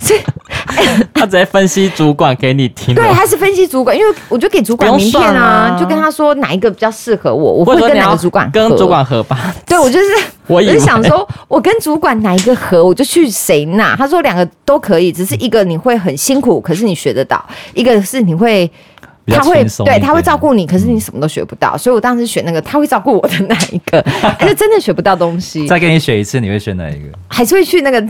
[0.00, 0.20] 所以
[1.16, 2.94] 他直接分析主管给你听。
[2.94, 9.54] 对，他是分析主管，因为我就给主管名片啊，啊就跟他说哪一个比较适合我，我会跟哪个主管跟主管合吧。
[9.66, 10.06] 对，我就是，
[10.46, 13.96] 我就想说，我跟主管哪一个合，我就去谁那。
[13.96, 17.38] 他说两个都可以，只是一个你会很辛苦，可是你学得到；
[17.74, 18.70] 一个是你会。
[19.26, 23.98] 他会对，他会照顾你，可是你什么都学不到，所以我当时选那个他会照顾我的那一个，
[24.38, 25.66] 而 且真的学不到东西。
[25.66, 27.08] 再给你选一次，你会选哪一个？
[27.26, 28.00] 还是会去那个？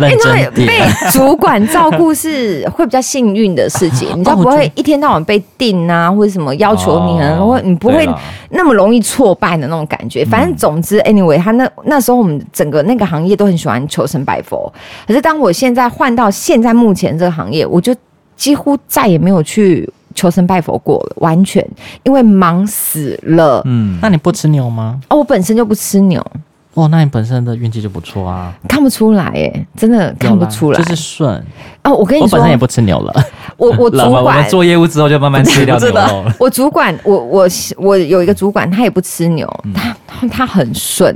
[0.00, 0.80] 因为被
[1.10, 8.08] 主管照顾是会比较幸运的事情， 你知道不会一天到晚被定啊，或者什么要求你，可能会你不会
[8.50, 10.24] 那么容易挫败的那种感觉。
[10.24, 14.72] 反正总之，anyway，他那那时候我们整个那个行业都很喜欢求神拜佛，
[15.06, 17.94] 可是当我现在换到现在目前这个行业，我就。
[18.36, 21.66] 几乎再也没有去求神拜佛过了，完全
[22.02, 23.62] 因为忙死了。
[23.64, 25.00] 嗯，那你不吃牛吗？
[25.08, 26.24] 哦，我本身就不吃牛。
[26.74, 28.50] 哦，那你本身的运气就不错啊。
[28.66, 31.30] 看不出来，耶，真的看不出来，就是顺。
[31.84, 33.24] 哦，我跟你说，我本身也不吃牛了。
[33.58, 36.34] 我我 主管我们做业务之后就慢慢吃掉牛肉了。
[36.40, 39.74] 我主管，我我我有一个主管，他也不吃牛，嗯、
[40.06, 41.14] 他他很顺。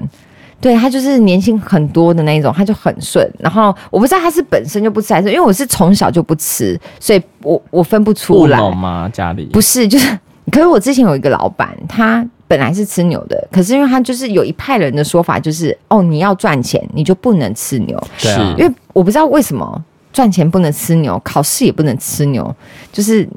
[0.58, 3.30] 对，他就是年轻很多的那种，他就很顺。
[3.38, 8.58] 然后我不知道他是本身就不吃还是因为我是从小就不吃，所以我我分不出来。
[8.70, 9.08] 吗？
[9.12, 10.18] 家里不是，就是
[10.50, 18.02] 可是我之前有一个老板，他本来是吃牛的，可是因为他就是有一派人的说法，就是哦，你要赚钱，你就不能吃牛。
[18.16, 22.54] 是，因为我不知道为什么赚钱不能吃牛，考试也不能吃牛，
[22.90, 23.28] 就是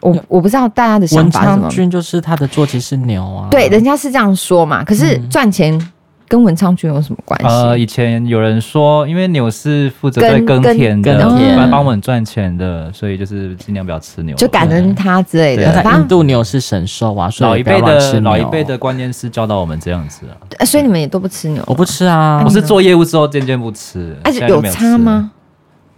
[0.00, 1.68] 我我不知道大家的想法是什么。
[1.70, 4.82] 君就是他的坐骑是牛啊，对，人家是这样说嘛。
[4.82, 5.80] 可是赚钱。
[6.24, 7.46] 嗯跟文昌君有什么关系？
[7.46, 11.16] 呃，以前有人说，因为牛是负责在耕田的，
[11.56, 15.84] 来帮我们赚钱的，所以就是尽量不要吃牛，就感恩他之类的。
[15.94, 20.22] 印度牛是神兽啊，所以老一辈的老一辈的观念是教导我们这样子
[20.58, 20.64] 啊。
[20.64, 21.62] 所以你们也都不吃牛？
[21.66, 24.16] 我不吃啊，我是做业务之后渐渐不吃。
[24.24, 25.30] 而且有差吗？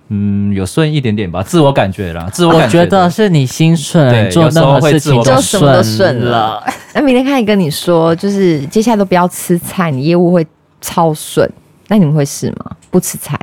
[0.08, 2.78] 嗯，有顺一点点吧，自我感觉啦，自我感觉。
[2.78, 6.62] 我觉得是你心顺，做任何事情就什么都顺了。
[6.94, 10.46] 那明天看跟你说，就是接下来都不要吃菜，你业务会
[10.80, 11.50] 超顺。
[11.88, 12.70] 那你们会试吗？
[12.90, 13.38] 不吃菜。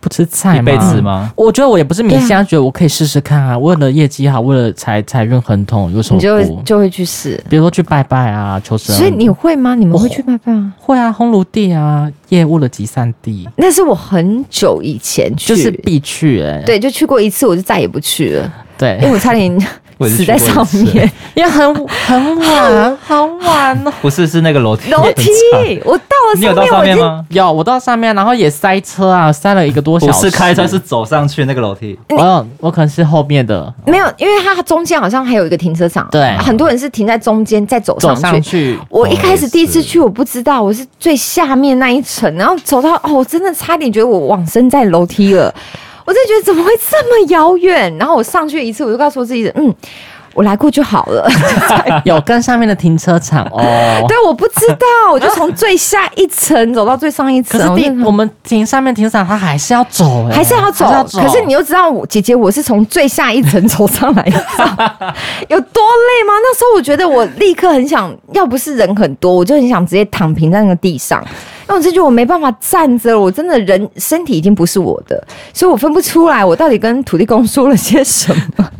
[0.00, 0.58] 不吃菜吗？
[0.60, 1.32] 一辈子吗？
[1.36, 3.58] 我觉得我也不是迷信，觉得我可以试试看啊。
[3.58, 7.42] 为了业绩好，为了财财运亨通，有什么你就会就会去试。
[7.48, 8.94] 比如说去拜拜啊，求神。
[8.94, 9.74] 所以你会吗？
[9.74, 10.72] 你们会去拜拜啊？
[10.78, 13.48] 会啊，烘炉地啊，业务的集散地。
[13.56, 16.62] 那是我很久以前去，就是必去哎。
[16.64, 18.52] 对，就去过一次，我就再也不去了。
[18.76, 19.58] 对，因为我差点。
[20.06, 21.74] 死在上面，因为很
[22.06, 23.92] 很晚， 很晚哦。
[24.00, 24.90] 不是，是那个楼梯。
[24.90, 25.30] 楼梯，
[25.84, 27.24] 我到了上面，你有到上面吗？
[27.30, 30.12] 有，我到上面，然后也塞车啊，塞了一个多小时。
[30.12, 31.98] 不是开车，是走上去那个楼梯。
[32.10, 33.72] 我我可能是后面的。
[33.86, 36.06] 没有，因为它中间好像还有一个停车场。
[36.10, 38.22] 对，很多人是停在中间再走上去。
[38.22, 38.78] 走上去。
[38.88, 45.52] 我一开始第一次去，我不知道我是最下面那一层，然后走到哦，我真的差点觉得我往生在楼梯了。
[46.08, 47.94] 我真的觉得怎么会这么遥远？
[47.98, 49.74] 然后我上去一次，我就告诉我自己，嗯。
[50.38, 51.28] 我来过就好了。
[52.06, 53.60] 有跟上面的停车场哦。
[54.06, 57.60] 对，我不知道，我就从最下一层走到最上一层。
[57.60, 60.86] 可是我们停上面停车场，他还是要走，还是要走。
[61.12, 64.38] 可是你又知道，我姐姐我是从最下一层走上来的，
[65.50, 66.34] 有多累吗？
[66.40, 71.20] 那时候我觉得我立刻很想要，不是人很多，我就很想直接躺平在那个地上。
[71.68, 75.20] 因为我就觉得我没办法站着，我真的人身体已经不是我的，
[75.52, 78.70] 所以我分不出来我到底跟土地公说了些什么。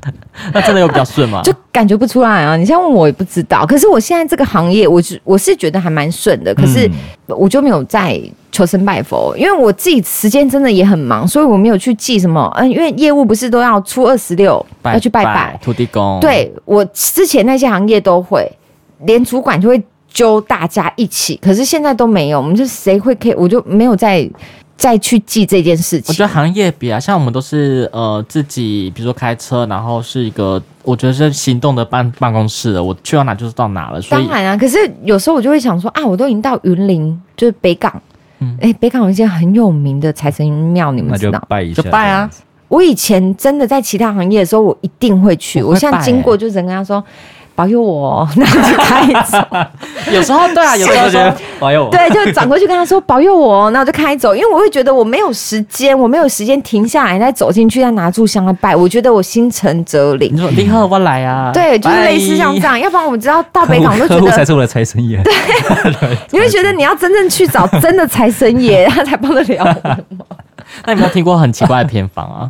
[0.54, 1.42] 那真的有比较顺吗？
[1.44, 2.56] 就感觉不出来啊！
[2.56, 3.66] 你现在问我也不知道。
[3.66, 6.54] 可是我现在这个行业，我是我是觉得还蛮顺的。
[6.54, 6.90] 可是
[7.26, 8.20] 我就没有在
[8.50, 12.52] 求神拜佛，因为我自己时间真的也很忙，所以我没有去记什么。
[12.56, 16.18] 嗯，因为业务不是都要初二十六要去拜拜土地公。
[16.20, 18.50] 对，我之前那些行业都会，
[19.04, 19.82] 连主管就会。
[20.10, 24.28] 揪大家一起，可是现在都没有，我们就谁会 care，我就没有再
[24.78, 26.04] 再去记这件事情。
[26.08, 34.00] 我觉得行业比啊，像我们都是呃自己，比如说开车，然后是一个我觉得是行动的办办公室的，我去到哪就是到哪了。
[34.00, 37.92] 所以当然啊，可是有时候我就会想说啊，我都已经到云林，就是北港，
[38.38, 41.32] 嗯，哎、欸，北港有一些很有名的财神庙，你们知道？
[41.32, 42.30] 那就拜一下，就拜啊。
[42.68, 45.60] 我以前真的在其他行业的时候，我一定会去。
[45.60, 47.02] 我，会欸、我现在经过，就人跟他说。
[47.58, 49.36] 保佑我，那就开走。
[50.14, 54.32] 有时候对啊，有时候说保佑我，对，就转过去跟他说保佑我，那我就开走。
[54.32, 58.76] 因为我会觉得我没有时间，我没有时间停下来再走进去再拿炷香来拜。
[58.76, 60.30] 我觉得我心诚则灵。
[60.32, 61.50] 你说你好我来啊？
[61.52, 62.78] 对，就是类似像这样。
[62.78, 65.20] 要不然我们知道到北港都觉得 才是我的财神爷。
[65.24, 65.34] 对，
[66.30, 70.26] 你会觉得你要真正去找真的财神爷，他才帮得了我。
[70.84, 72.48] 那你有没有听过很奇怪的偏方啊？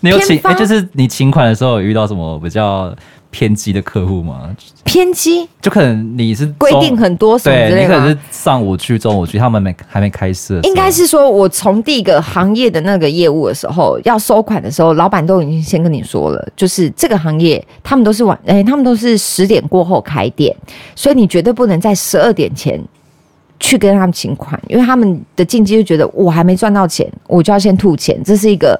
[0.00, 2.94] 你有请哎，就是你请款的时候有遇到什么比较？
[3.30, 4.50] 偏激的客户吗？
[4.84, 10.58] 偏激，就可能你是规定很多什么之类的，你可能是上午去，中午去，他们没还没开市。
[10.64, 20.54] 应该是说，我从第一个行业的那个业务的时候，要收款的时候，老板都已经先跟你说了，就是这个行业他们都是晚，哎、欸，他们都是十点过后开店，
[20.96, 22.82] 所以你绝对不能在十二点前
[23.60, 28.78] 去跟他们请款，因为他们的禁忌就觉得我还没赚到钱，我就要先吐钱，这是一个。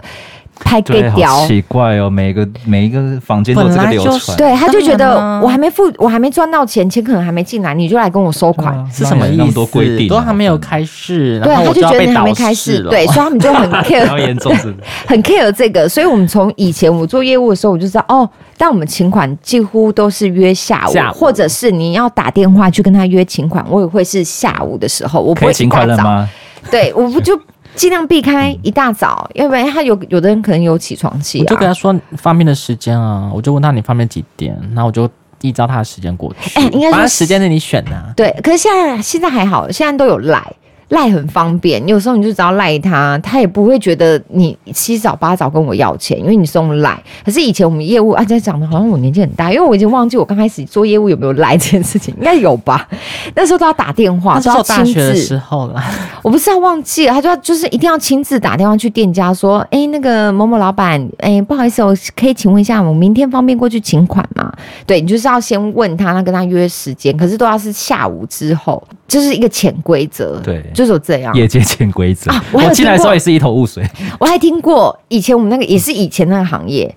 [0.62, 2.08] 拍给屌，奇怪哦！
[2.08, 9.36] 每个每一个房间都这个流传，就是，对，他就觉得我还没付，我还没赚到钱，钱可能还没进来，你就来跟我收款，是什么意思？
[9.38, 14.06] 那么多规定，都还没有开市，对，他就觉得你还没开市，对，所以他们就很 care，
[15.08, 15.88] 很 care 这个。
[15.88, 26.28] 所以我们从以前我做业务的时候，我就知道哦，但我们请款几乎都是约下午，下午或者是你要打电话去跟他约请款，我也会是下午的时候，我不会请款了吗？
[26.70, 27.38] 对，我不就。
[27.80, 31.44] 尽量避开一大早，要不然他有有的人可能有起床气、啊。
[31.44, 35.08] 我就跟他说方便的时间啊，我就问他你方便几点，然后我就
[35.40, 36.50] 依照他的时间过去。
[36.60, 38.12] 哎、欸，应该说时间是你选的、啊。
[38.14, 40.42] 对，可是现在现在还好，现在都有赖。
[40.90, 47.00] 赖很方便，有时候你就只要赖他，他也不会觉得你七早八早跟我要钱，因为你送赖。
[47.24, 52.88] 可是以前我们业务啊，在讲的好像我年纪很大，因为我已经忘记我刚开始做业务有没有赖这件事情，应该有吧？
[53.34, 54.72] 那时候都要打电话，都要亲自。
[54.72, 55.82] 大学的时候了，
[56.22, 64.52] 我不是要忘记了，他就要就是一定要亲自打电话去店家说，哎、欸，那个某某老板，哎、欸，不好意思，我可以请问一下，我明天方便过去请款吗？
[64.86, 70.38] 对，你就是要先问他，那跟他约时间，可是都要是下午之后，就是一个潜规则。
[70.38, 70.64] 对。
[70.72, 72.44] 就是这样，业界潜规则啊！
[72.52, 73.84] 我进来的时候也是一头雾水。
[74.18, 76.94] 我还听过以前我们那个也是以前那个行业，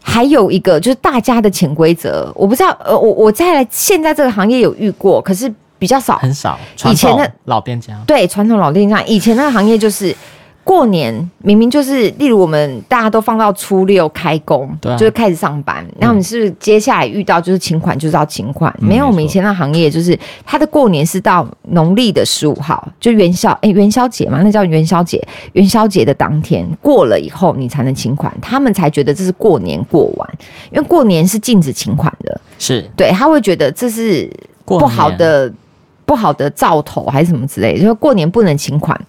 [0.00, 2.70] 还有一个就是大家的潜规则，我不知道。
[2.84, 6.58] 呃，我我在现在这个行业有遇过，可是比较少，很少。
[6.90, 10.14] 以前的老店家，对，传统老店家，以前那个行业就是。
[10.66, 15.86] 过年明明就是，例如我们大家都放到初六开工，对啊、就是开始上班。
[16.00, 25.24] 那我们是，是接下来遇到就是请款就是要请款，嗯、没有我们以前那行业就是他的过年是到农历的十五号，就元宵哎、欸、元宵节嘛，那叫元宵节。
[25.52, 30.28] 元宵节的当天过了以后，你才能请款，他们才觉得这是过年过完，
[30.72, 34.28] 因为过年是禁止请款的，是对，他会觉得这是
[34.64, 35.52] 不好的
[36.04, 39.00] 不好的兆头还是什么之类的，就是过年不能请款。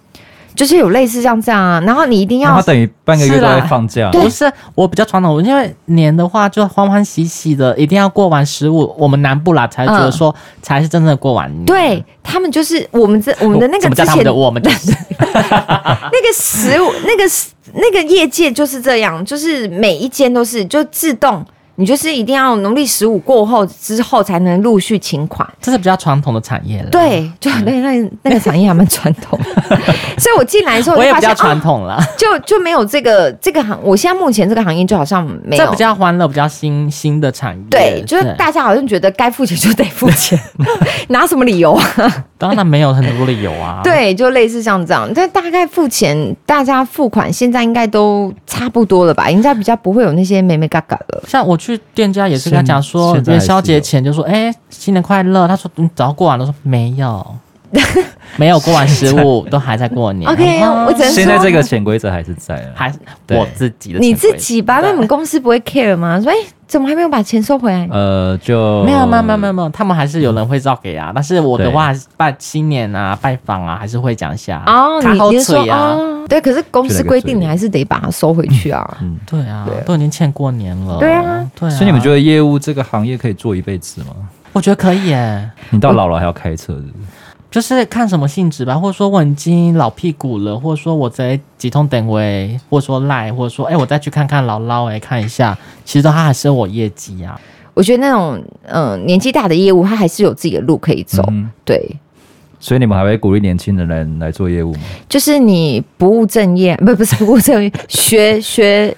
[0.58, 4.10] 就是有类似像这样啊，然后你一定要，他等于半个月都在放假。
[4.12, 11.64] 不是我比较传统，因为年的话就欢欢喜喜的，一定要过完十五，我们南部啦才觉得说才是真正的过完年。
[11.66, 14.92] 对他们就是我们这我们的那个之前的我们就是
[15.22, 17.32] 那个十五那个
[17.76, 21.46] 那个业界就是这样，就是每一间都是就自动。
[21.80, 26.90] 你就是一定要农历十五过后之后才能陆续请款，这是比较传统的产业了。
[26.90, 29.40] 对，就那那那个产业还蛮传统，
[30.18, 33.78] 所以我进来的时候我也比较传统了，就就没有这个这个行。
[33.84, 37.64] 我现在目前这个行业就好像没有，这比较欢乐，比较新新的产业。
[37.70, 40.40] 对，就是大家好像觉得该付钱就得付钱，
[41.10, 42.26] 拿什么理由啊？
[42.40, 43.82] 当然没有很多理由啊。
[43.86, 49.30] 对，就类似像这样，但大概付钱，大家付款现在应该都差不多了吧？
[49.30, 51.24] 应该比较不会有那些眉眉嘎嘎了。
[51.28, 51.56] 像我。
[51.67, 55.48] 去店家也是跟他讲说，元宵节前就说，哎、欸，新年快乐。
[55.48, 57.36] 他说你早过完了，说没有。
[58.38, 60.30] 没有过完十五， 都还在过年。
[60.30, 62.98] OK，我只能现在这个潜规则还是在啊，还是
[63.30, 64.00] 我自己的。
[64.00, 66.20] 你自己吧，那你们公司不会 care 吗？
[66.22, 66.36] 说哎，
[66.68, 67.88] 怎么还没有把钱收回来？
[67.92, 71.12] 呃，就没有，没有，没有，没有，他们还是有人会照给啊。
[71.14, 75.02] 但是我的话，拜新年啊，拜访啊，还是会讲一下哦。
[75.02, 75.98] 你你说啊，
[76.30, 78.98] 对，可是公司规定你还是得把它收回去啊。
[79.02, 80.98] 嗯，对啊，都已经欠过年了。
[81.00, 81.70] 对啊，对。
[81.72, 84.08] 所以你们觉得业务这个行业可以做一辈子吗？
[84.54, 85.50] 我觉得可以耶。
[85.70, 86.94] 你到老了还要开车是不是？
[87.50, 97.40] 就是看什么性质吧，或者说我已经老屁股了，或者说我在几通等位，或者说赖，或者说哎、欸，我再去看看姥姥哎，看一下，其实他还是有我业绩啊。
[97.74, 101.24] 我觉得那种嗯、呃、年纪大的业务，他还是有自己的路可以走。
[101.32, 101.90] 嗯、对，
[102.60, 104.82] 所以你们还会鼓励年轻的人来做业务吗？
[105.08, 108.94] 就是你不务正业，不 不是不务正业，学学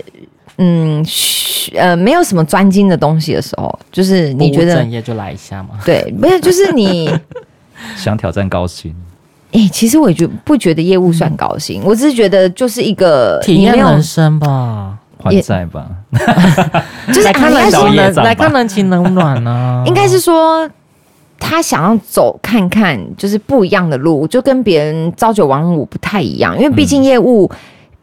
[0.58, 5.78] 嗯学呃没有什么专精的东西的时候，就是你觉得正业就来一下嘛。
[5.86, 7.08] 对，不是就是你。
[7.95, 8.95] 想挑战高薪？
[9.51, 15.88] 哎、欸，其实我也觉不觉得业务算高薪，嗯、我只是觉得就是一个体验人生吧，还债吧，
[17.07, 19.84] 就是来看人情冷，来看人情冷暖呢。
[19.88, 20.69] 应该是说
[21.39, 27.49] 他想要走看看，就是不一样的路，就跟别人朝九晚五不太一样，因为毕竟业务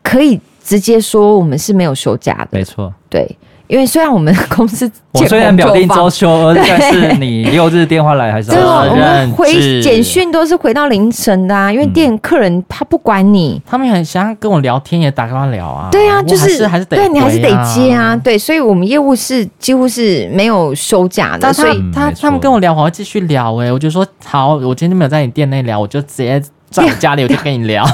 [0.02, 3.24] 可以直接说我们是没有休假的，没错，对。
[3.68, 11.72] 因为虽然我们公司 我虽然表定周休， 但是你六日电话来还是要我们回简讯都是回到凌晨的啊。
[11.72, 15.88] 因为店客人他不管你，他们很想跟我聊天，也打电话聊啊。
[15.90, 18.14] 对啊，就是还是得对你还是得接啊。
[18.16, 21.52] 对，所以我们业务是几乎是没有休假的。
[21.52, 23.56] 所以他他们跟我聊，我会继续聊。
[23.56, 26.40] 哎，我就说好，我今天没有在你店内聊，我就直接
[26.70, 27.84] 在 我家里我就跟你聊。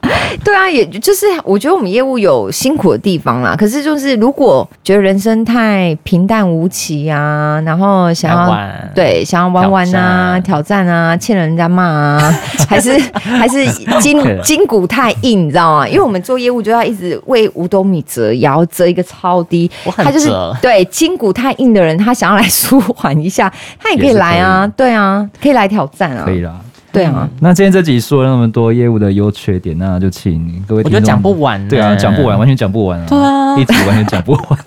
[0.44, 3.54] 对啊，也就是我觉得我们业务有辛苦的地方啦。
[3.56, 12.34] 可是就是如果觉得人生太平淡无奇啊，然后想要玩对想要玩玩啊、挑战啊、欠人家骂啊，
[12.68, 13.66] 还是 还是
[14.00, 15.86] 筋筋骨太硬，你知道吗？
[15.88, 19.70] 因为我们做业务就要一直为五斗米折腰，折一个超低。
[19.96, 20.30] 他就是
[20.62, 24.66] 对筋骨太硬的人，他想要来 舒缓一下，他也可以来啊。
[24.76, 26.22] 对啊，可以来挑战啊。
[26.24, 26.58] 可以啦。
[26.92, 31.68] 对啊，那今天这集说了那么多业务的优缺点，那就请各位，我觉得讲不完。
[31.68, 33.06] 对啊，讲不完，完全讲不完啊。
[33.08, 34.58] 对啊，一直完全讲不完。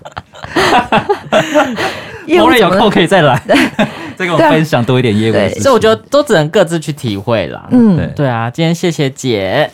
[2.26, 3.42] 业务有空可以再来，
[4.16, 5.34] 再跟我分享多一点业务。
[5.60, 7.68] 所以我觉得都只能各自去体会啦。
[7.72, 9.70] 嗯，对对啊，今天谢谢姐，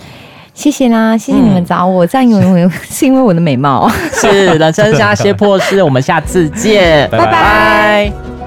[0.56, 3.88] 谢谢啦，谢谢你们找我，这样有没有 是因为我的美貌？
[4.12, 8.39] 是人生下些破事，我们下次见，拜拜。